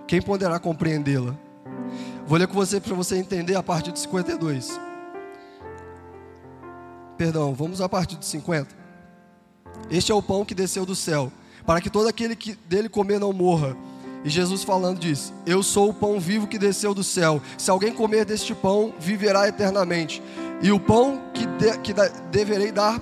quem 0.08 0.22
poderá 0.22 0.60
compreendê-la? 0.60 1.36
Vou 2.26 2.38
ler 2.38 2.48
com 2.48 2.54
você 2.54 2.80
para 2.80 2.94
você 2.94 3.18
entender 3.18 3.56
a 3.56 3.64
partir 3.64 3.92
de 3.92 4.00
52. 4.00 4.80
Perdão, 7.18 7.54
vamos 7.54 7.82
a 7.82 7.90
partir 7.90 8.18
de 8.18 8.26
50. 8.26 8.76
Este 9.90 10.12
é 10.12 10.16
o 10.16 10.22
pão 10.22 10.44
que 10.44 10.54
desceu 10.54 10.86
do 10.86 10.96
céu, 10.96 11.32
para 11.66 11.80
que 11.82 11.90
todo 11.90 12.08
aquele 12.08 12.36
que 12.36 12.56
dele 12.68 12.90
comer 12.90 13.20
não 13.20 13.32
morra. 13.32 13.76
E 14.28 14.30
Jesus 14.30 14.62
falando 14.62 15.00
diz: 15.00 15.32
Eu 15.46 15.64
sou 15.64 15.88
o 15.88 15.94
pão 15.94 16.20
vivo 16.20 16.48
que 16.48 16.60
desceu 16.60 16.94
do 16.94 17.02
céu. 17.02 17.42
Se 17.58 17.72
alguém 17.72 17.94
comer 17.94 18.26
deste 18.26 18.54
pão, 18.54 18.94
viverá 19.00 19.48
eternamente. 19.48 20.22
E 20.62 20.70
o 20.70 20.78
pão 20.78 21.22
que, 21.34 21.46
de, 21.46 21.78
que 21.78 21.94
da, 21.94 22.10
deverei 22.30 22.70
dar 22.70 23.02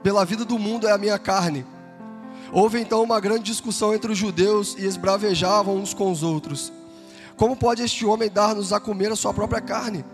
pela 0.00 0.24
vida 0.24 0.44
do 0.44 0.60
mundo 0.60 0.86
é 0.86 0.92
a 0.92 0.98
minha 0.98 1.18
carne. 1.18 1.66
Houve 2.52 2.78
então 2.78 3.02
uma 3.02 3.18
grande 3.18 3.42
discussão 3.42 3.92
entre 3.92 4.12
os 4.12 4.18
judeus 4.18 4.76
e 4.78 4.84
esbravejavam 4.86 5.74
uns 5.74 5.92
com 5.92 6.12
os 6.12 6.22
outros. 6.22 6.72
Como 7.36 7.56
pode 7.56 7.82
este 7.82 8.06
homem 8.06 8.30
dar-nos 8.30 8.72
a 8.72 8.78
comer 8.78 9.10
a 9.10 9.16
sua 9.16 9.34
própria 9.34 9.60
carne? 9.60 10.04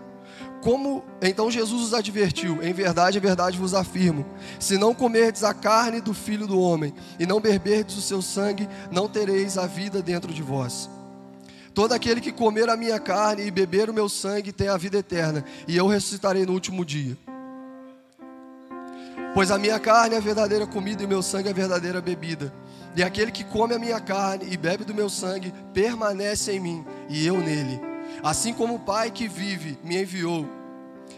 Como 0.61 1.03
então 1.21 1.49
Jesus 1.49 1.81
os 1.81 1.93
advertiu: 1.93 2.61
Em 2.61 2.73
verdade, 2.73 3.17
em 3.17 3.21
verdade 3.21 3.57
vos 3.57 3.73
afirmo: 3.73 4.25
se 4.59 4.77
não 4.77 4.93
comerdes 4.93 5.43
a 5.43 5.53
carne 5.53 6.01
do 6.01 6.13
filho 6.13 6.45
do 6.45 6.59
homem 6.59 6.93
e 7.17 7.25
não 7.25 7.39
beberdes 7.39 7.97
o 7.97 8.01
seu 8.01 8.21
sangue, 8.21 8.67
não 8.91 9.07
tereis 9.07 9.57
a 9.57 9.65
vida 9.65 10.01
dentro 10.01 10.33
de 10.33 10.41
vós. 10.41 10.89
Todo 11.73 11.93
aquele 11.93 12.19
que 12.19 12.31
comer 12.31 12.69
a 12.69 12.75
minha 12.75 12.99
carne 12.99 13.45
e 13.45 13.51
beber 13.51 13.89
o 13.89 13.93
meu 13.93 14.09
sangue 14.09 14.51
tem 14.51 14.67
a 14.67 14.75
vida 14.75 14.97
eterna, 14.97 15.45
e 15.67 15.77
eu 15.77 15.87
ressuscitarei 15.87 16.45
no 16.45 16.53
último 16.53 16.83
dia. 16.83 17.17
Pois 19.33 19.51
a 19.51 19.57
minha 19.57 19.79
carne 19.79 20.15
é 20.15 20.17
a 20.17 20.21
verdadeira 20.21 20.65
comida 20.65 21.03
e 21.03 21.05
o 21.05 21.09
meu 21.09 21.21
sangue 21.21 21.47
é 21.47 21.51
a 21.51 21.55
verdadeira 21.55 22.01
bebida. 22.01 22.53
E 22.95 23.03
aquele 23.03 23.31
que 23.31 23.43
come 23.43 23.75
a 23.75 23.79
minha 23.79 23.99
carne 24.01 24.51
e 24.51 24.57
bebe 24.57 24.83
do 24.83 24.93
meu 24.93 25.09
sangue 25.09 25.53
permanece 25.73 26.51
em 26.51 26.59
mim 26.59 26.85
e 27.07 27.25
eu 27.25 27.37
nele. 27.37 27.88
Assim 28.23 28.53
como 28.53 28.75
o 28.75 28.79
Pai 28.79 29.11
que 29.11 29.27
vive 29.27 29.77
me 29.83 30.01
enviou, 30.01 30.45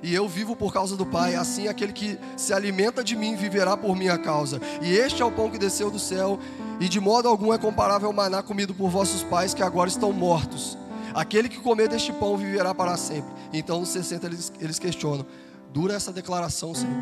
e 0.03 0.13
eu 0.13 0.27
vivo 0.27 0.55
por 0.55 0.74
causa 0.74 0.96
do 0.96 1.05
Pai, 1.05 1.36
assim 1.36 1.67
aquele 1.67 1.93
que 1.93 2.17
se 2.36 2.53
alimenta 2.53 3.03
de 3.03 3.15
mim 3.15 3.36
viverá 3.36 3.77
por 3.77 3.96
minha 3.96 4.17
causa. 4.17 4.60
E 4.81 4.91
este 4.91 5.22
é 5.22 5.25
o 5.25 5.31
pão 5.31 5.50
que 5.50 5.58
desceu 5.58 5.91
do 5.91 6.00
céu, 6.00 6.39
e 6.79 6.89
de 6.89 7.00
modo 7.00 7.27
algum 7.27 7.53
é 7.53 7.58
comparável 7.58 8.08
ao 8.08 8.13
maná 8.13 8.41
comido 8.41 8.74
por 8.74 8.89
vossos 8.89 9.22
pais 9.24 9.53
que 9.53 9.62
agora 9.62 9.89
estão 9.89 10.12
mortos. 10.12 10.77
Aquele 11.13 11.50
que 11.50 11.60
comer 11.60 11.88
deste 11.88 12.12
pão 12.13 12.38
viverá 12.38 12.74
para 12.74 12.98
sempre. 12.98 13.31
Então, 13.53 13.79
nos 13.81 13.89
60 13.89 14.25
eles, 14.25 14.51
eles 14.60 14.79
questionam: 14.79 15.25
dura 15.72 15.93
essa 15.93 16.12
declaração, 16.12 16.74
Senhor? 16.74 16.96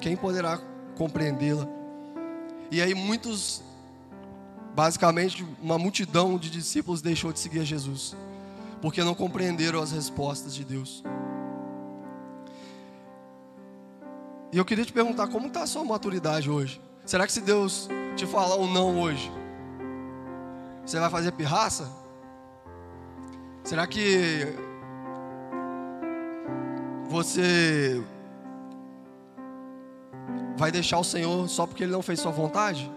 Quem 0.00 0.16
poderá 0.16 0.60
compreendê-la? 0.96 1.66
E 2.70 2.82
aí, 2.82 2.94
muitos, 2.94 3.62
basicamente, 4.74 5.46
uma 5.62 5.78
multidão 5.78 6.36
de 6.36 6.50
discípulos 6.50 7.00
deixou 7.00 7.32
de 7.32 7.38
seguir 7.38 7.60
a 7.60 7.64
Jesus 7.64 8.14
porque 8.84 9.02
não 9.02 9.14
compreenderam 9.14 9.80
as 9.80 9.92
respostas 9.92 10.54
de 10.54 10.62
Deus. 10.62 11.02
E 14.52 14.58
eu 14.58 14.64
queria 14.66 14.84
te 14.84 14.92
perguntar 14.92 15.26
como 15.28 15.46
está 15.46 15.62
a 15.62 15.66
sua 15.66 15.82
maturidade 15.82 16.50
hoje? 16.50 16.82
Será 17.06 17.26
que 17.26 17.32
se 17.32 17.40
Deus 17.40 17.88
te 18.14 18.26
falar 18.26 18.56
um 18.56 18.70
não 18.70 19.00
hoje, 19.00 19.32
você 20.84 21.00
vai 21.00 21.08
fazer 21.08 21.32
pirraça? 21.32 21.90
Será 23.64 23.86
que 23.86 24.54
você 27.08 28.04
vai 30.58 30.70
deixar 30.70 30.98
o 30.98 31.04
Senhor 31.04 31.48
só 31.48 31.66
porque 31.66 31.84
Ele 31.84 31.92
não 31.92 32.02
fez 32.02 32.20
sua 32.20 32.32
vontade? 32.32 32.92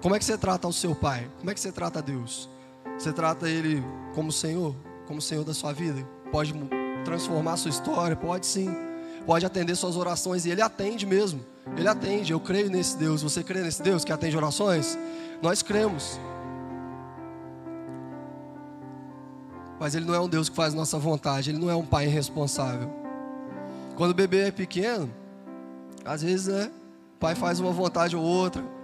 Como 0.00 0.14
é 0.14 0.20
que 0.20 0.24
você 0.24 0.38
trata 0.38 0.68
o 0.68 0.72
seu 0.72 0.94
pai? 0.94 1.28
Como 1.38 1.50
é 1.50 1.54
que 1.54 1.58
você 1.58 1.72
trata 1.72 2.00
Deus? 2.00 2.48
Você 2.98 3.12
trata 3.12 3.48
Ele 3.48 3.84
como 4.14 4.32
Senhor, 4.32 4.74
como 5.06 5.20
Senhor 5.20 5.44
da 5.44 5.52
sua 5.52 5.72
vida? 5.72 6.06
Pode 6.32 6.54
transformar 7.04 7.56
sua 7.56 7.70
história? 7.70 8.16
Pode 8.16 8.46
sim. 8.46 8.74
Pode 9.26 9.44
atender 9.44 9.74
suas 9.74 9.96
orações 9.96 10.46
e 10.46 10.50
Ele 10.50 10.62
atende 10.62 11.04
mesmo. 11.04 11.44
Ele 11.76 11.88
atende. 11.88 12.32
Eu 12.32 12.40
creio 12.40 12.70
nesse 12.70 12.96
Deus. 12.96 13.22
Você 13.22 13.42
crê 13.42 13.60
nesse 13.60 13.82
Deus 13.82 14.04
que 14.04 14.12
atende 14.12 14.36
orações? 14.36 14.98
Nós 15.42 15.62
cremos. 15.62 16.18
Mas 19.78 19.94
Ele 19.94 20.06
não 20.06 20.14
é 20.14 20.20
um 20.20 20.28
Deus 20.28 20.48
que 20.48 20.56
faz 20.56 20.72
nossa 20.72 20.98
vontade. 20.98 21.50
Ele 21.50 21.58
não 21.58 21.70
é 21.70 21.76
um 21.76 21.84
pai 21.84 22.06
irresponsável. 22.06 22.88
Quando 23.96 24.12
o 24.12 24.14
bebê 24.14 24.48
é 24.48 24.50
pequeno, 24.50 25.12
às 26.04 26.22
vezes, 26.22 26.46
né? 26.46 26.70
O 27.16 27.18
pai 27.18 27.34
faz 27.34 27.60
uma 27.60 27.72
vontade 27.72 28.16
ou 28.16 28.22
outra. 28.22 28.75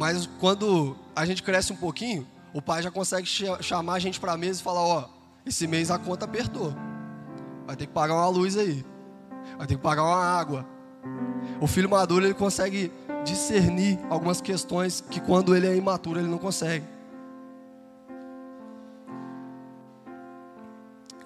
Mas 0.00 0.26
quando 0.40 0.96
a 1.14 1.26
gente 1.26 1.42
cresce 1.42 1.74
um 1.74 1.76
pouquinho, 1.76 2.26
o 2.54 2.62
pai 2.62 2.82
já 2.82 2.90
consegue 2.90 3.28
chamar 3.60 3.92
a 3.92 3.98
gente 3.98 4.18
para 4.18 4.32
a 4.32 4.36
mesa 4.38 4.58
e 4.58 4.62
falar: 4.62 4.80
Ó, 4.80 5.04
esse 5.44 5.66
mês 5.66 5.90
a 5.90 5.98
conta 5.98 6.24
apertou. 6.24 6.72
Vai 7.66 7.76
ter 7.76 7.86
que 7.86 7.92
pagar 7.92 8.14
uma 8.14 8.28
luz 8.28 8.56
aí. 8.56 8.82
Vai 9.58 9.66
ter 9.66 9.76
que 9.76 9.82
pagar 9.82 10.02
uma 10.02 10.24
água. 10.24 10.66
O 11.60 11.66
filho 11.66 11.90
maduro 11.90 12.24
ele 12.24 12.32
consegue 12.32 12.90
discernir 13.26 13.98
algumas 14.08 14.40
questões 14.40 15.02
que 15.02 15.20
quando 15.20 15.54
ele 15.54 15.66
é 15.66 15.76
imaturo 15.76 16.18
ele 16.18 16.28
não 16.28 16.38
consegue. 16.38 16.86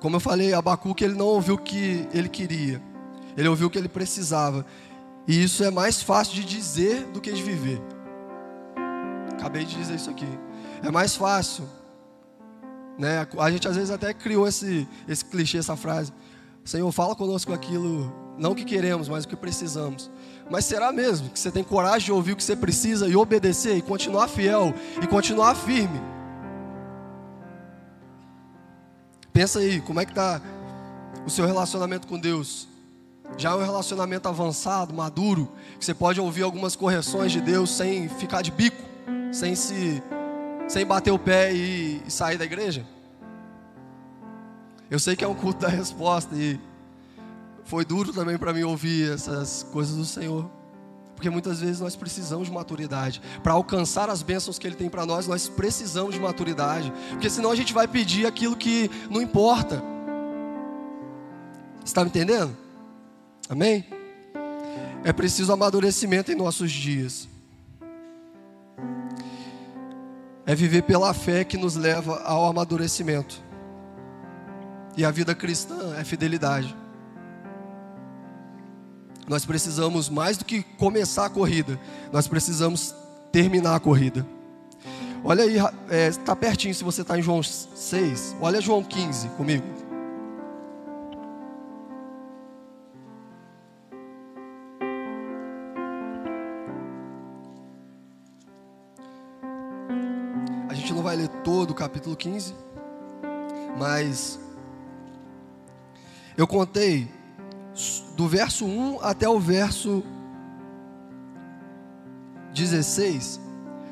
Como 0.00 0.16
eu 0.16 0.20
falei, 0.20 0.52
Abacuque 0.52 1.04
ele 1.04 1.14
não 1.14 1.26
ouviu 1.26 1.54
o 1.54 1.58
que 1.58 2.08
ele 2.12 2.28
queria, 2.28 2.82
ele 3.36 3.46
ouviu 3.46 3.68
o 3.68 3.70
que 3.70 3.78
ele 3.78 3.88
precisava. 3.88 4.66
E 5.28 5.44
isso 5.44 5.62
é 5.62 5.70
mais 5.70 6.02
fácil 6.02 6.34
de 6.34 6.44
dizer 6.44 7.04
do 7.12 7.20
que 7.20 7.30
de 7.32 7.40
viver. 7.40 7.93
Acabei 9.44 9.66
de 9.66 9.76
dizer 9.76 9.96
isso 9.96 10.08
aqui. 10.08 10.26
É 10.82 10.90
mais 10.90 11.14
fácil. 11.14 11.68
Né? 12.98 13.28
A 13.38 13.50
gente 13.50 13.68
às 13.68 13.76
vezes 13.76 13.90
até 13.90 14.14
criou 14.14 14.48
esse, 14.48 14.88
esse 15.06 15.22
clichê, 15.22 15.58
essa 15.58 15.76
frase. 15.76 16.14
Senhor, 16.64 16.90
fala 16.90 17.14
conosco 17.14 17.52
aquilo, 17.52 18.10
não 18.38 18.52
o 18.52 18.54
que 18.54 18.64
queremos, 18.64 19.06
mas 19.06 19.24
o 19.24 19.28
que 19.28 19.36
precisamos. 19.36 20.10
Mas 20.50 20.64
será 20.64 20.90
mesmo 20.90 21.28
que 21.28 21.38
você 21.38 21.50
tem 21.50 21.62
coragem 21.62 22.06
de 22.06 22.12
ouvir 22.12 22.32
o 22.32 22.36
que 22.36 22.42
você 22.42 22.56
precisa 22.56 23.06
e 23.06 23.14
obedecer 23.14 23.76
e 23.76 23.82
continuar 23.82 24.28
fiel 24.28 24.72
e 25.02 25.06
continuar 25.06 25.54
firme? 25.54 26.00
Pensa 29.30 29.58
aí, 29.58 29.78
como 29.82 30.00
é 30.00 30.06
que 30.06 30.12
está 30.12 30.40
o 31.26 31.28
seu 31.28 31.44
relacionamento 31.44 32.06
com 32.06 32.18
Deus? 32.18 32.66
Já 33.36 33.50
é 33.50 33.54
um 33.54 33.62
relacionamento 33.62 34.26
avançado, 34.26 34.94
maduro, 34.94 35.52
que 35.78 35.84
você 35.84 35.92
pode 35.92 36.18
ouvir 36.18 36.44
algumas 36.44 36.74
correções 36.74 37.30
de 37.30 37.42
Deus 37.42 37.76
sem 37.76 38.08
ficar 38.08 38.40
de 38.40 38.50
bico, 38.50 38.83
sem 39.34 39.54
se 39.56 40.02
sem 40.66 40.86
bater 40.86 41.10
o 41.10 41.18
pé 41.18 41.52
e, 41.52 42.02
e 42.06 42.10
sair 42.10 42.38
da 42.38 42.44
igreja? 42.44 42.86
Eu 44.90 44.98
sei 44.98 45.16
que 45.16 45.24
é 45.24 45.28
um 45.28 45.34
culto 45.34 45.60
da 45.60 45.68
resposta 45.68 46.34
e 46.34 46.58
foi 47.64 47.84
duro 47.84 48.12
também 48.12 48.38
para 48.38 48.52
mim 48.52 48.62
ouvir 48.62 49.12
essas 49.12 49.66
coisas 49.72 49.96
do 49.96 50.04
Senhor. 50.04 50.48
Porque 51.14 51.28
muitas 51.28 51.60
vezes 51.60 51.80
nós 51.80 51.96
precisamos 51.96 52.48
de 52.48 52.54
maturidade. 52.54 53.20
Para 53.42 53.52
alcançar 53.52 54.08
as 54.08 54.22
bênçãos 54.22 54.58
que 54.58 54.66
Ele 54.66 54.76
tem 54.76 54.88
para 54.88 55.04
nós, 55.04 55.26
nós 55.26 55.48
precisamos 55.48 56.14
de 56.14 56.20
maturidade. 56.20 56.92
Porque 57.10 57.28
senão 57.28 57.50
a 57.50 57.56
gente 57.56 57.72
vai 57.72 57.88
pedir 57.88 58.26
aquilo 58.26 58.56
que 58.56 58.90
não 59.10 59.20
importa. 59.20 59.82
Está 61.84 62.02
me 62.02 62.08
entendendo? 62.08 62.56
Amém? 63.48 63.84
É 65.04 65.12
preciso 65.12 65.52
amadurecimento 65.52 66.32
em 66.32 66.34
nossos 66.34 66.70
dias. 66.70 67.28
É 70.46 70.54
viver 70.54 70.82
pela 70.82 71.12
fé 71.14 71.44
que 71.44 71.56
nos 71.56 71.76
leva 71.76 72.22
ao 72.22 72.46
amadurecimento. 72.46 73.42
E 74.96 75.04
a 75.04 75.10
vida 75.10 75.34
cristã 75.34 75.94
é 75.98 76.04
fidelidade. 76.04 76.74
Nós 79.26 79.44
precisamos, 79.44 80.08
mais 80.08 80.36
do 80.36 80.44
que 80.44 80.62
começar 80.78 81.26
a 81.26 81.30
corrida, 81.30 81.80
nós 82.12 82.28
precisamos 82.28 82.94
terminar 83.32 83.74
a 83.74 83.80
corrida. 83.80 84.26
Olha 85.24 85.44
aí, 85.44 85.56
está 85.56 85.72
é, 85.88 86.10
tá 86.10 86.36
pertinho 86.36 86.74
se 86.74 86.84
você 86.84 87.00
está 87.00 87.18
em 87.18 87.22
João 87.22 87.42
6. 87.42 88.36
Olha 88.40 88.60
João 88.60 88.84
15 88.84 89.28
comigo. 89.30 89.64
Ler 101.24 101.28
todo 101.42 101.70
o 101.70 101.74
capítulo 101.74 102.16
15, 102.16 102.54
mas 103.78 104.38
eu 106.36 106.46
contei 106.46 107.08
do 108.16 108.28
verso 108.28 108.64
1 108.64 109.00
até 109.02 109.28
o 109.28 109.40
verso 109.40 110.02
16. 112.52 113.40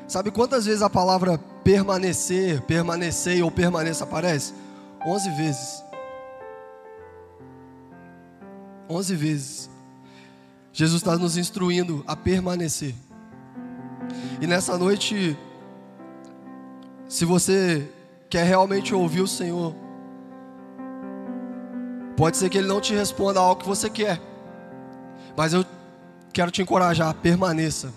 Sabe 0.07 0.31
quantas 0.31 0.65
vezes 0.65 0.81
a 0.81 0.89
palavra 0.89 1.37
permanecer, 1.63 2.61
permanecer 2.61 3.43
ou 3.43 3.49
permaneça 3.49 4.03
aparece? 4.03 4.53
11 5.05 5.29
vezes. 5.31 5.83
11 8.89 9.15
vezes. 9.15 9.69
Jesus 10.71 11.01
está 11.01 11.17
nos 11.17 11.37
instruindo 11.37 12.03
a 12.07 12.15
permanecer. 12.15 12.93
E 14.41 14.47
nessa 14.47 14.77
noite, 14.77 15.37
se 17.13 17.25
você 17.25 17.87
quer 18.29 18.43
realmente 18.43 18.93
ouvir 18.95 19.21
o 19.21 19.27
Senhor, 19.27 19.75
Pode 22.15 22.37
ser 22.37 22.49
que 22.49 22.57
ele 22.57 22.67
não 22.67 22.79
te 22.79 22.93
responda 22.93 23.39
algo 23.39 23.61
que 23.61 23.67
você 23.67 23.89
quer. 23.89 24.21
Mas 25.35 25.51
eu 25.53 25.65
quero 26.31 26.51
te 26.51 26.61
encorajar, 26.61 27.13
permaneça. 27.15 27.91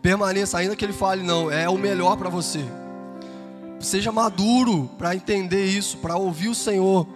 Permaneça, 0.00 0.58
ainda 0.58 0.74
que 0.74 0.84
ele 0.84 0.92
fale 0.92 1.22
não, 1.22 1.48
é 1.50 1.68
o 1.68 1.78
melhor 1.78 2.16
para 2.16 2.28
você. 2.28 2.64
Seja 3.78 4.10
maduro 4.10 4.90
para 4.98 5.14
entender 5.14 5.64
isso, 5.66 5.98
para 5.98 6.16
ouvir 6.16 6.48
o 6.48 6.54
Senhor 6.54 7.06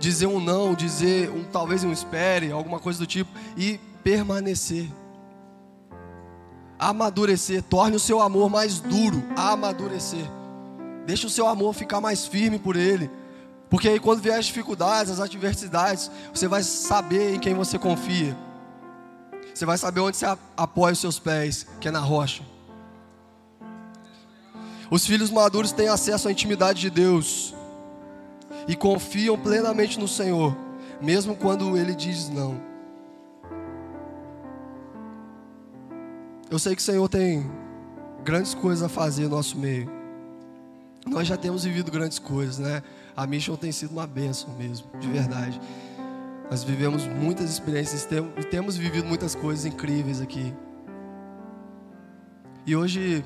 dizer 0.00 0.26
um 0.26 0.40
não, 0.40 0.74
dizer 0.74 1.30
um 1.30 1.44
talvez 1.44 1.84
um 1.84 1.92
espere, 1.92 2.50
alguma 2.50 2.80
coisa 2.80 2.98
do 2.98 3.06
tipo 3.06 3.30
e 3.56 3.78
permanecer. 4.02 4.88
Amadurecer, 6.80 7.62
torne 7.62 7.96
o 7.96 8.00
seu 8.00 8.22
amor 8.22 8.48
mais 8.48 8.80
duro, 8.80 9.22
amadurecer. 9.36 10.24
Deixe 11.04 11.26
o 11.26 11.30
seu 11.30 11.46
amor 11.46 11.74
ficar 11.74 12.00
mais 12.00 12.26
firme 12.26 12.58
por 12.58 12.74
ele. 12.74 13.10
Porque 13.68 13.86
aí 13.86 14.00
quando 14.00 14.22
vier 14.22 14.38
as 14.38 14.46
dificuldades, 14.46 15.12
as 15.12 15.20
adversidades, 15.20 16.10
você 16.32 16.48
vai 16.48 16.62
saber 16.62 17.34
em 17.34 17.38
quem 17.38 17.52
você 17.52 17.78
confia. 17.78 18.34
Você 19.54 19.66
vai 19.66 19.76
saber 19.76 20.00
onde 20.00 20.16
você 20.16 20.24
apoia 20.56 20.94
os 20.94 20.98
seus 20.98 21.18
pés, 21.18 21.66
que 21.78 21.88
é 21.88 21.90
na 21.90 22.00
rocha. 22.00 22.42
Os 24.90 25.06
filhos 25.06 25.30
maduros 25.30 25.70
têm 25.70 25.88
acesso 25.88 26.28
à 26.28 26.32
intimidade 26.32 26.80
de 26.80 26.88
Deus 26.88 27.54
e 28.66 28.74
confiam 28.74 29.38
plenamente 29.38 30.00
no 30.00 30.08
Senhor, 30.08 30.56
mesmo 30.98 31.36
quando 31.36 31.76
Ele 31.76 31.94
diz 31.94 32.30
não. 32.30 32.69
Eu 36.50 36.58
sei 36.58 36.74
que 36.74 36.82
o 36.82 36.84
Senhor 36.84 37.08
tem 37.08 37.48
grandes 38.24 38.54
coisas 38.54 38.82
a 38.82 38.88
fazer 38.88 39.24
no 39.24 39.36
nosso 39.36 39.56
meio. 39.56 39.88
Nós 41.06 41.28
já 41.28 41.36
temos 41.36 41.62
vivido 41.62 41.92
grandes 41.92 42.18
coisas, 42.18 42.58
né? 42.58 42.82
A 43.16 43.26
Mission 43.26 43.54
tem 43.54 43.70
sido 43.70 43.92
uma 43.92 44.06
bênção 44.06 44.50
mesmo, 44.56 44.86
de 44.98 45.08
verdade. 45.08 45.60
Nós 46.50 46.64
vivemos 46.64 47.06
muitas 47.06 47.48
experiências 47.48 48.08
e 48.36 48.44
temos 48.44 48.76
vivido 48.76 49.06
muitas 49.06 49.36
coisas 49.36 49.64
incríveis 49.64 50.20
aqui. 50.20 50.52
E 52.66 52.74
hoje 52.74 53.24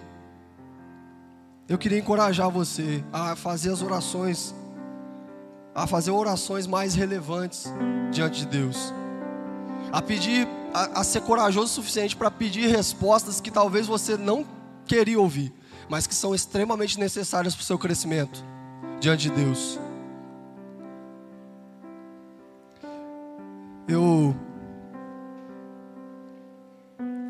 eu 1.67 1.79
queria 1.79 1.99
encorajar 1.99 2.51
você 2.51 3.03
a 3.11 3.35
fazer 3.35 3.73
as 3.73 3.81
orações, 3.81 4.55
a 5.75 5.87
fazer 5.87 6.11
orações 6.11 6.67
mais 6.67 6.95
relevantes 6.95 7.73
diante 8.13 8.41
de 8.41 8.47
Deus, 8.47 8.93
a 9.91 10.03
pedir, 10.03 10.47
a, 10.75 11.01
a 11.01 11.05
ser 11.05 11.21
corajoso 11.21 11.67
o 11.67 11.69
suficiente 11.69 12.17
para 12.17 12.29
pedir 12.33 12.67
respostas 12.67 13.41
que 13.41 13.51
talvez 13.51 13.87
você 13.87 14.17
não 14.17 14.45
queria 14.85 15.21
ouvir, 15.21 15.55
mas 15.89 16.05
que 16.05 16.15
são 16.15 16.35
extremamente 16.35 16.99
necessárias 16.99 17.55
para 17.55 17.63
o 17.63 17.65
seu 17.65 17.79
crescimento 17.79 18.45
diante 18.99 19.31
de 19.31 19.45
Deus. 19.45 19.79
Eu 23.87 24.35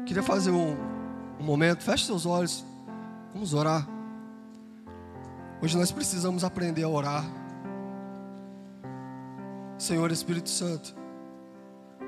queria 0.07 0.23
fazer 0.23 0.51
um, 0.51 0.75
um 1.39 1.45
momento, 1.45 1.83
feche 1.83 2.07
seus 2.07 2.25
olhos, 2.25 2.65
vamos 3.35 3.53
orar. 3.53 3.87
Hoje 5.61 5.77
nós 5.77 5.93
precisamos 5.93 6.45
aprender 6.45 6.85
a 6.85 6.89
orar. 6.89 7.25
Senhor 9.77 10.11
Espírito 10.13 10.49
Santo, 10.49 10.95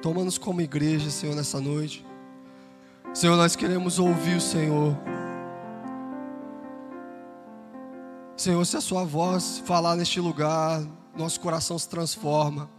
toma-nos 0.06 0.38
como 0.38 0.60
igreja, 0.60 1.10
Senhor, 1.10 1.34
nessa 1.34 1.60
noite. 1.60 2.06
Senhor, 3.12 3.36
nós 3.36 3.56
queremos 3.56 3.98
ouvir 3.98 4.36
o 4.36 4.40
Senhor. 4.40 4.96
Senhor, 8.36 8.64
se 8.64 8.76
a 8.76 8.80
Sua 8.80 9.02
voz 9.02 9.60
falar 9.66 9.96
neste 9.96 10.20
lugar, 10.20 10.80
nosso 11.16 11.40
coração 11.40 11.76
se 11.76 11.88
transforma, 11.88 12.70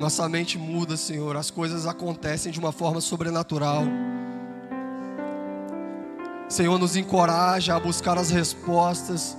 nossa 0.00 0.28
mente 0.28 0.58
muda, 0.58 0.96
Senhor, 0.96 1.36
as 1.36 1.48
coisas 1.48 1.86
acontecem 1.86 2.50
de 2.50 2.58
uma 2.58 2.72
forma 2.72 3.00
sobrenatural. 3.00 3.84
Senhor, 6.48 6.76
nos 6.76 6.96
encoraja 6.96 7.76
a 7.76 7.78
buscar 7.78 8.18
as 8.18 8.30
respostas 8.30 9.36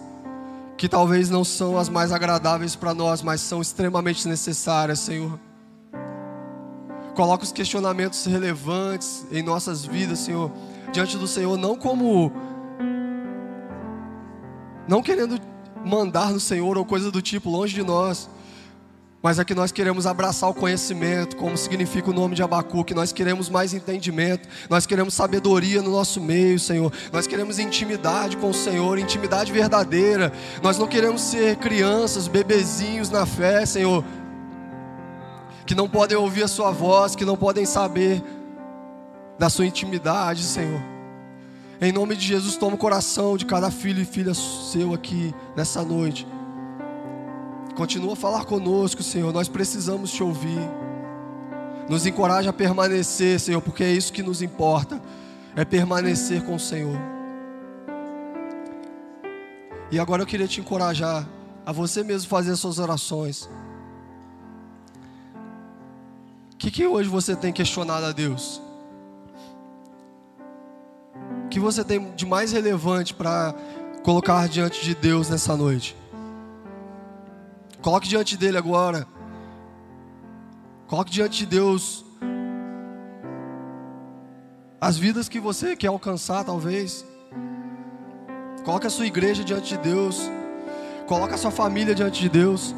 que 0.78 0.88
talvez 0.88 1.30
não 1.30 1.44
são 1.44 1.78
as 1.78 1.90
mais 1.90 2.14
agradáveis 2.14 2.78
para 2.78 2.94
nós, 2.94 3.22
mas 3.22 3.42
são 3.42 3.62
extremamente 3.62 4.26
necessárias, 4.26 5.00
Senhor. 5.00 5.38
Coloca 7.20 7.44
os 7.44 7.52
questionamentos 7.52 8.26
relevantes 8.26 9.26
em 9.30 9.44
nossas 9.44 9.84
vidas, 9.84 10.20
Senhor, 10.20 10.50
diante 10.94 11.18
do 11.18 11.28
Senhor, 11.28 11.58
não 11.58 11.76
como 11.76 12.32
não 14.88 15.04
querendo 15.04 15.38
mandar 15.84 16.32
no 16.32 16.40
Senhor 16.40 16.78
ou 16.78 16.86
coisa 16.86 17.12
do 17.12 17.22
tipo 17.22 17.50
longe 17.50 17.76
de 17.76 17.84
nós, 17.84 18.30
mas 19.22 19.38
é 19.38 19.44
que 19.44 19.54
nós 19.54 19.70
queremos 19.70 20.08
abraçar 20.08 20.50
o 20.50 20.54
conhecimento, 20.54 21.36
como 21.36 21.58
significa 21.58 22.10
o 22.10 22.14
nome 22.14 22.36
de 22.36 22.42
Abacuque, 22.42 22.94
nós 22.94 23.12
queremos 23.12 23.50
mais 23.50 23.74
entendimento, 23.74 24.48
nós 24.70 24.86
queremos 24.86 25.14
sabedoria 25.14 25.82
no 25.82 25.92
nosso 25.92 26.22
meio, 26.22 26.58
Senhor, 26.58 26.90
nós 27.12 27.28
queremos 27.28 27.60
intimidade 27.60 28.38
com 28.38 28.50
o 28.50 28.54
Senhor, 28.54 28.98
intimidade 28.98 29.52
verdadeira, 29.52 30.32
nós 30.64 30.78
não 30.78 30.88
queremos 30.88 31.20
ser 31.20 31.58
crianças, 31.58 32.30
bebezinhos 32.30 33.10
na 33.10 33.26
fé, 33.26 33.66
Senhor, 33.66 34.06
que 35.70 35.76
não 35.76 35.88
podem 35.88 36.18
ouvir 36.18 36.42
a 36.42 36.48
Sua 36.48 36.72
voz, 36.72 37.16
que 37.16 37.24
não 37.24 37.38
podem 37.38 37.64
saber 37.64 38.24
da 39.38 39.52
Sua 39.52 39.68
intimidade, 39.68 40.42
Senhor. 40.42 40.82
Em 41.80 41.92
nome 41.92 42.16
de 42.16 42.26
Jesus, 42.26 42.58
toma 42.58 42.74
o 42.74 42.78
coração 42.78 43.38
de 43.38 43.46
cada 43.46 43.70
filho 43.70 44.02
e 44.02 44.06
filha 44.06 44.34
seu 44.34 44.96
aqui 44.96 45.32
nessa 45.56 45.84
noite. 45.84 46.26
Continua 47.76 48.14
a 48.14 48.16
falar 48.16 48.46
conosco, 48.46 49.04
Senhor. 49.04 49.32
Nós 49.32 49.48
precisamos 49.48 50.12
te 50.12 50.24
ouvir. 50.24 50.60
Nos 51.88 52.08
encoraja 52.08 52.50
a 52.50 52.54
permanecer, 52.54 53.40
Senhor, 53.40 53.62
porque 53.62 53.84
é 53.84 53.92
isso 53.92 54.12
que 54.12 54.24
nos 54.24 54.42
importa. 54.42 55.00
É 55.56 55.64
permanecer 55.64 56.44
com 56.46 56.56
o 56.56 56.60
Senhor. 56.60 56.98
E 59.92 60.00
agora 60.00 60.24
eu 60.24 60.26
queria 60.26 60.48
te 60.48 60.62
encorajar 60.62 61.30
a 61.64 61.72
você 61.72 62.04
mesmo 62.04 62.28
fazer 62.28 62.54
as 62.54 62.60
suas 62.60 62.80
orações. 62.80 63.48
O 66.60 66.62
que, 66.62 66.72
que 66.72 66.86
hoje 66.86 67.08
você 67.08 67.38
tem 67.38 67.54
questionado 67.54 68.06
a 68.06 68.12
Deus? 68.12 68.62
O 71.46 71.48
que 71.48 71.58
você 71.58 71.86
tem 71.86 72.12
de 72.16 72.26
mais 72.26 72.52
relevante 72.52 73.14
para 73.14 73.56
colocar 74.04 74.46
diante 74.50 74.84
de 74.84 74.94
Deus 74.94 75.30
nessa 75.30 75.56
noite? 75.56 75.96
Coloque 77.82 78.10
diante 78.10 78.36
dele 78.36 78.58
agora. 78.58 79.08
Coloque 80.86 81.10
diante 81.10 81.38
de 81.38 81.46
Deus 81.46 82.04
as 84.82 84.98
vidas 84.98 85.30
que 85.30 85.40
você 85.40 85.78
quer 85.78 85.88
alcançar, 85.88 86.44
talvez. 86.44 87.06
Coloque 88.66 88.86
a 88.86 88.90
sua 88.90 89.06
igreja 89.06 89.46
diante 89.46 89.78
de 89.78 89.78
Deus. 89.78 90.30
Coloque 91.08 91.34
a 91.34 91.38
sua 91.38 91.52
família 91.52 91.96
diante 91.96 92.20
de 92.20 92.28
Deus. 92.28 92.76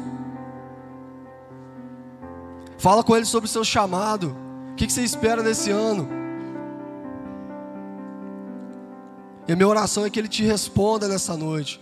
Fala 2.82 3.04
com 3.04 3.16
ele 3.16 3.24
sobre 3.24 3.48
o 3.48 3.48
seu 3.48 3.62
chamado. 3.62 4.36
O 4.72 4.74
que 4.74 4.90
você 4.90 5.02
espera 5.02 5.40
desse 5.40 5.70
ano? 5.70 6.08
E 9.46 9.52
a 9.52 9.54
minha 9.54 9.68
oração 9.68 10.04
é 10.04 10.10
que 10.10 10.18
ele 10.18 10.26
te 10.26 10.42
responda 10.42 11.06
nessa 11.06 11.36
noite. 11.36 11.80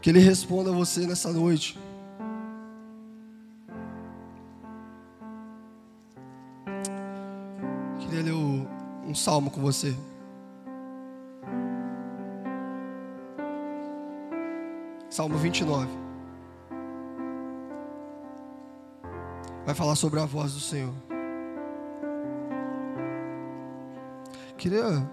Que 0.00 0.10
Ele 0.10 0.20
responda 0.20 0.70
a 0.70 0.72
você 0.72 1.08
nessa 1.08 1.32
noite. 1.32 1.76
Queria 7.98 8.22
ler 8.22 8.32
um 8.32 9.12
salmo 9.12 9.50
com 9.50 9.60
você. 9.60 9.92
Salmo 15.10 15.36
29. 15.36 16.07
Vai 19.68 19.74
falar 19.74 19.96
sobre 19.96 20.18
a 20.18 20.24
voz 20.24 20.54
do 20.54 20.60
Senhor. 20.60 20.94
Queria 24.56 25.06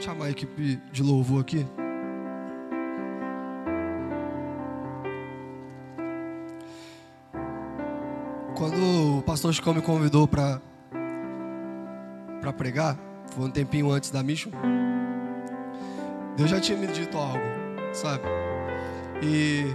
chamar 0.00 0.24
a 0.24 0.30
equipe 0.30 0.80
de 0.90 1.02
louvor 1.02 1.42
aqui. 1.42 1.66
Quando 8.56 9.18
o 9.18 9.22
pastor 9.22 9.52
Chicão 9.52 9.74
me 9.74 9.82
convidou 9.82 10.26
para 10.26 10.58
para 12.40 12.54
pregar, 12.54 12.98
foi 13.34 13.44
um 13.44 13.50
tempinho 13.50 13.90
antes 13.90 14.10
da 14.10 14.22
mission, 14.22 14.50
Deus 16.38 16.48
já 16.48 16.58
tinha 16.58 16.78
me 16.78 16.86
dito 16.86 17.18
algo, 17.18 17.44
sabe? 17.92 18.24
E 19.22 19.66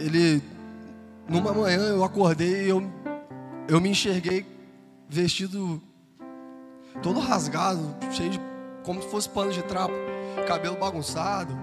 ele 0.00 0.42
numa 1.28 1.52
manhã 1.52 1.78
eu 1.78 2.02
acordei 2.02 2.64
e 2.64 2.68
eu 2.68 2.82
eu 3.68 3.80
me 3.80 3.90
enxerguei 3.90 4.44
vestido 5.08 5.80
todo 7.02 7.20
rasgado, 7.20 7.94
cheio 8.10 8.30
de 8.30 8.40
como 8.84 9.00
se 9.00 9.08
fosse 9.08 9.28
pano 9.28 9.52
de 9.52 9.62
trapo, 9.62 9.94
cabelo 10.46 10.76
bagunçado. 10.76 11.56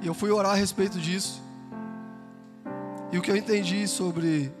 E 0.00 0.06
eu 0.06 0.14
fui 0.14 0.30
orar 0.30 0.52
a 0.52 0.54
respeito 0.54 0.98
disso. 0.98 1.42
E 3.12 3.18
o 3.18 3.22
que 3.22 3.30
eu 3.30 3.36
entendi 3.36 3.86
sobre, 3.86 4.52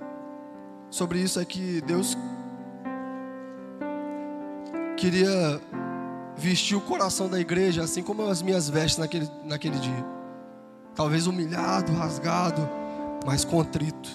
sobre 0.90 1.18
isso 1.20 1.40
é 1.40 1.44
que 1.44 1.80
Deus 1.82 2.16
queria 4.96 5.60
vestir 6.36 6.76
o 6.76 6.80
coração 6.80 7.28
da 7.28 7.40
igreja, 7.40 7.82
assim 7.82 8.02
como 8.02 8.26
as 8.28 8.42
minhas 8.42 8.68
vestes 8.68 8.98
naquele, 8.98 9.28
naquele 9.44 9.78
dia. 9.78 10.04
Talvez 10.94 11.26
humilhado, 11.26 11.92
rasgado, 11.92 12.68
mas 13.26 13.44
contrito, 13.44 14.10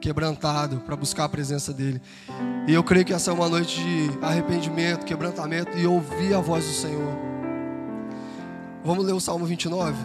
quebrantado, 0.00 0.78
para 0.80 0.96
buscar 0.96 1.24
a 1.24 1.28
presença 1.28 1.72
dEle. 1.72 2.00
E 2.66 2.74
eu 2.74 2.82
creio 2.82 3.04
que 3.04 3.12
essa 3.12 3.30
é 3.30 3.34
uma 3.34 3.48
noite 3.48 3.80
de 3.80 4.18
arrependimento, 4.24 5.04
quebrantamento 5.04 5.76
e 5.78 5.86
ouvir 5.86 6.34
a 6.34 6.40
voz 6.40 6.64
do 6.64 6.72
Senhor. 6.72 7.12
Vamos 8.84 9.04
ler 9.04 9.12
o 9.12 9.20
Salmo 9.20 9.44
29? 9.44 9.96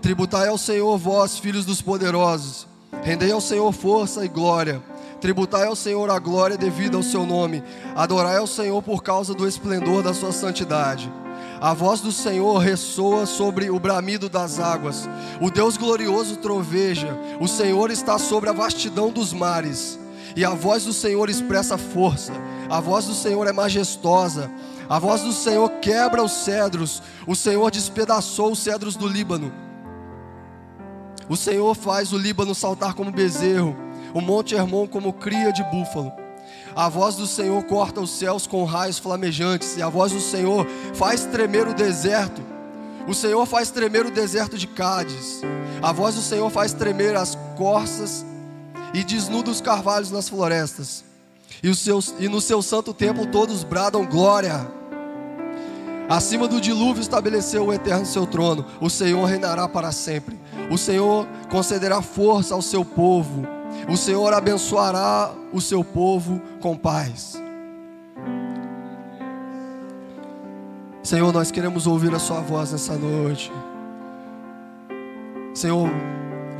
Tributai 0.00 0.48
ao 0.48 0.58
Senhor, 0.58 0.96
vós, 0.98 1.38
filhos 1.38 1.64
dos 1.64 1.80
poderosos. 1.80 2.66
Rendei 3.02 3.32
ao 3.32 3.40
Senhor 3.40 3.70
força 3.72 4.24
e 4.24 4.28
glória. 4.28 4.82
Tributai 5.24 5.64
ao 5.64 5.74
Senhor 5.74 6.10
a 6.10 6.18
glória 6.18 6.54
devida 6.54 6.98
ao 6.98 7.02
seu 7.02 7.24
nome. 7.24 7.64
Adorai 7.96 8.36
ao 8.36 8.46
Senhor 8.46 8.82
por 8.82 9.02
causa 9.02 9.32
do 9.32 9.48
esplendor 9.48 10.02
da 10.02 10.12
sua 10.12 10.32
santidade. 10.32 11.10
A 11.62 11.72
voz 11.72 12.02
do 12.02 12.12
Senhor 12.12 12.58
ressoa 12.58 13.24
sobre 13.24 13.70
o 13.70 13.80
bramido 13.80 14.28
das 14.28 14.60
águas. 14.60 15.08
O 15.40 15.50
Deus 15.50 15.78
glorioso 15.78 16.36
troveja. 16.36 17.18
O 17.40 17.48
Senhor 17.48 17.90
está 17.90 18.18
sobre 18.18 18.50
a 18.50 18.52
vastidão 18.52 19.10
dos 19.10 19.32
mares. 19.32 19.98
E 20.36 20.44
a 20.44 20.50
voz 20.50 20.84
do 20.84 20.92
Senhor 20.92 21.30
expressa 21.30 21.78
força. 21.78 22.34
A 22.68 22.78
voz 22.78 23.06
do 23.06 23.14
Senhor 23.14 23.46
é 23.46 23.52
majestosa. 23.52 24.50
A 24.90 24.98
voz 24.98 25.22
do 25.22 25.32
Senhor 25.32 25.70
quebra 25.80 26.22
os 26.22 26.32
cedros. 26.32 27.02
O 27.26 27.34
Senhor 27.34 27.70
despedaçou 27.70 28.52
os 28.52 28.58
cedros 28.58 28.94
do 28.94 29.08
Líbano. 29.08 29.50
O 31.30 31.34
Senhor 31.36 31.74
faz 31.74 32.12
o 32.12 32.18
Líbano 32.18 32.54
saltar 32.54 32.92
como 32.92 33.10
bezerro, 33.10 33.74
o 34.14 34.20
Monte 34.20 34.54
Hermon 34.54 34.86
como 34.86 35.12
cria 35.12 35.52
de 35.52 35.62
búfalo. 35.64 36.12
A 36.74 36.88
voz 36.88 37.16
do 37.16 37.26
Senhor 37.26 37.62
corta 37.64 38.00
os 38.00 38.10
céus 38.10 38.46
com 38.46 38.64
raios 38.64 38.98
flamejantes, 38.98 39.76
e 39.76 39.82
a 39.82 39.88
voz 39.88 40.12
do 40.12 40.20
Senhor 40.20 40.66
faz 40.94 41.24
tremer 41.24 41.68
o 41.68 41.74
deserto. 41.74 42.40
O 43.06 43.12
Senhor 43.12 43.44
faz 43.44 43.70
tremer 43.70 44.06
o 44.06 44.10
deserto 44.10 44.56
de 44.56 44.66
Cádiz. 44.66 45.42
A 45.82 45.92
voz 45.92 46.14
do 46.14 46.22
Senhor 46.22 46.48
faz 46.50 46.72
tremer 46.72 47.14
as 47.16 47.36
corças 47.56 48.24
e 48.94 49.04
desnuda 49.04 49.50
os 49.50 49.60
carvalhos 49.60 50.10
nas 50.10 50.28
florestas. 50.28 51.04
E, 51.62 51.68
os 51.68 51.78
seus, 51.78 52.14
e 52.18 52.28
no 52.28 52.40
seu 52.40 52.62
santo 52.62 52.94
templo 52.94 53.26
todos 53.26 53.62
bradam 53.62 54.04
glória. 54.06 54.66
Acima 56.08 56.46
do 56.46 56.60
dilúvio 56.60 57.00
estabeleceu 57.00 57.66
o 57.66 57.72
eterno 57.72 58.04
seu 58.04 58.26
trono. 58.26 58.64
O 58.80 58.90
Senhor 58.90 59.24
reinará 59.24 59.68
para 59.68 59.92
sempre. 59.92 60.38
O 60.70 60.76
Senhor 60.76 61.26
concederá 61.50 62.02
força 62.02 62.54
ao 62.54 62.62
seu 62.62 62.84
povo. 62.84 63.53
O 63.88 63.96
Senhor 63.96 64.32
abençoará 64.32 65.30
o 65.52 65.60
seu 65.60 65.84
povo 65.84 66.40
com 66.60 66.76
paz. 66.76 67.40
Senhor, 71.02 71.32
nós 71.32 71.50
queremos 71.50 71.86
ouvir 71.86 72.14
a 72.14 72.18
Sua 72.18 72.40
voz 72.40 72.72
nessa 72.72 72.96
noite. 72.96 73.52
Senhor, 75.52 75.88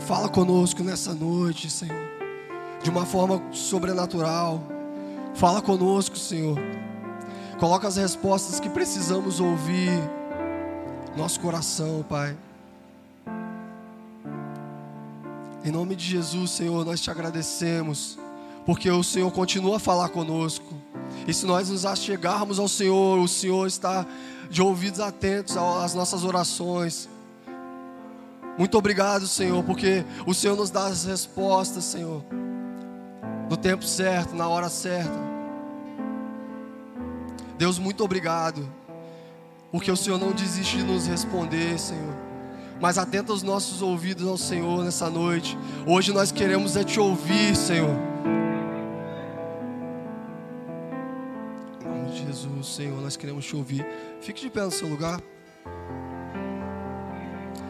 fala 0.00 0.28
conosco 0.28 0.82
nessa 0.84 1.14
noite, 1.14 1.70
Senhor, 1.70 1.96
de 2.82 2.90
uma 2.90 3.06
forma 3.06 3.42
sobrenatural. 3.50 4.62
Fala 5.34 5.62
conosco, 5.62 6.16
Senhor. 6.16 6.58
Coloca 7.58 7.88
as 7.88 7.96
respostas 7.96 8.60
que 8.60 8.68
precisamos 8.68 9.40
ouvir. 9.40 9.90
Nosso 11.16 11.40
coração, 11.40 12.04
Pai. 12.08 12.36
Em 15.64 15.70
nome 15.70 15.96
de 15.96 16.04
Jesus, 16.04 16.50
Senhor, 16.50 16.84
nós 16.84 17.00
te 17.00 17.10
agradecemos, 17.10 18.18
porque 18.66 18.90
o 18.90 19.02
Senhor 19.02 19.30
continua 19.30 19.76
a 19.76 19.80
falar 19.80 20.10
conosco. 20.10 20.74
E 21.26 21.32
se 21.32 21.46
nós 21.46 21.70
nos 21.70 21.86
achegarmos 21.86 22.58
ao 22.58 22.68
Senhor, 22.68 23.18
o 23.18 23.26
Senhor 23.26 23.66
está 23.66 24.06
de 24.50 24.60
ouvidos 24.60 25.00
atentos 25.00 25.56
às 25.56 25.94
nossas 25.94 26.22
orações. 26.22 27.08
Muito 28.58 28.76
obrigado, 28.76 29.26
Senhor, 29.26 29.64
porque 29.64 30.04
o 30.26 30.34
Senhor 30.34 30.54
nos 30.54 30.68
dá 30.70 30.86
as 30.86 31.04
respostas, 31.04 31.84
Senhor, 31.84 32.22
no 33.48 33.56
tempo 33.56 33.84
certo, 33.84 34.36
na 34.36 34.46
hora 34.46 34.68
certa. 34.68 35.18
Deus, 37.56 37.78
muito 37.78 38.04
obrigado. 38.04 38.68
porque 39.72 39.90
o 39.90 39.96
Senhor 39.96 40.20
não 40.20 40.30
desiste 40.30 40.76
de 40.76 40.84
nos 40.84 41.08
responder, 41.08 41.76
Senhor. 41.80 42.14
Mas 42.80 42.98
atenta 42.98 43.32
os 43.32 43.42
nossos 43.42 43.82
ouvidos 43.82 44.26
ao 44.26 44.36
Senhor 44.36 44.84
nessa 44.84 45.08
noite. 45.08 45.56
Hoje 45.86 46.12
nós 46.12 46.32
queremos 46.32 46.76
é 46.76 46.84
te 46.84 46.98
ouvir, 46.98 47.56
Senhor. 47.56 47.96
Em 51.80 51.88
nome 51.88 52.10
de 52.10 52.26
Jesus, 52.26 52.66
Senhor, 52.66 53.00
nós 53.00 53.16
queremos 53.16 53.46
te 53.46 53.56
ouvir. 53.56 53.86
Fique 54.20 54.42
de 54.42 54.50
pé 54.50 54.62
no 54.62 54.70
seu 54.70 54.88
lugar. 54.88 55.20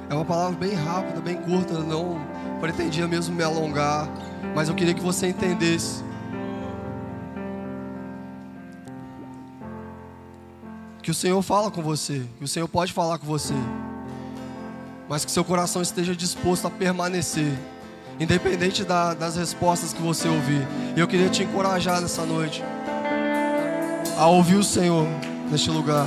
É 0.08 0.14
uma 0.14 0.24
palavra 0.24 0.56
bem 0.56 0.74
rápida, 0.74 1.20
bem 1.20 1.36
curta, 1.36 1.78
não 1.80 2.18
pretendia 2.60 3.06
mesmo 3.06 3.34
me 3.34 3.42
alongar, 3.42 4.08
mas 4.54 4.68
eu 4.68 4.74
queria 4.74 4.94
que 4.94 5.00
você 5.00 5.28
entendesse. 5.28 6.02
Que 11.02 11.10
o 11.10 11.14
Senhor 11.14 11.42
fala 11.42 11.70
com 11.70 11.82
você, 11.82 12.26
que 12.38 12.44
o 12.44 12.48
Senhor 12.48 12.68
pode 12.68 12.92
falar 12.92 13.18
com 13.18 13.26
você, 13.26 13.54
mas 15.08 15.24
que 15.24 15.30
seu 15.30 15.44
coração 15.44 15.82
esteja 15.82 16.14
disposto 16.14 16.66
a 16.66 16.70
permanecer, 16.70 17.52
independente 18.18 18.84
da, 18.84 19.14
das 19.14 19.36
respostas 19.36 19.92
que 19.92 20.00
você 20.00 20.28
ouvir. 20.28 20.66
E 20.96 21.00
eu 21.00 21.08
queria 21.08 21.28
te 21.28 21.42
encorajar 21.42 22.00
nessa 22.00 22.24
noite 22.24 22.62
a 24.16 24.26
ouvir 24.26 24.56
o 24.56 24.64
Senhor 24.64 25.06
neste 25.50 25.70
lugar. 25.70 26.06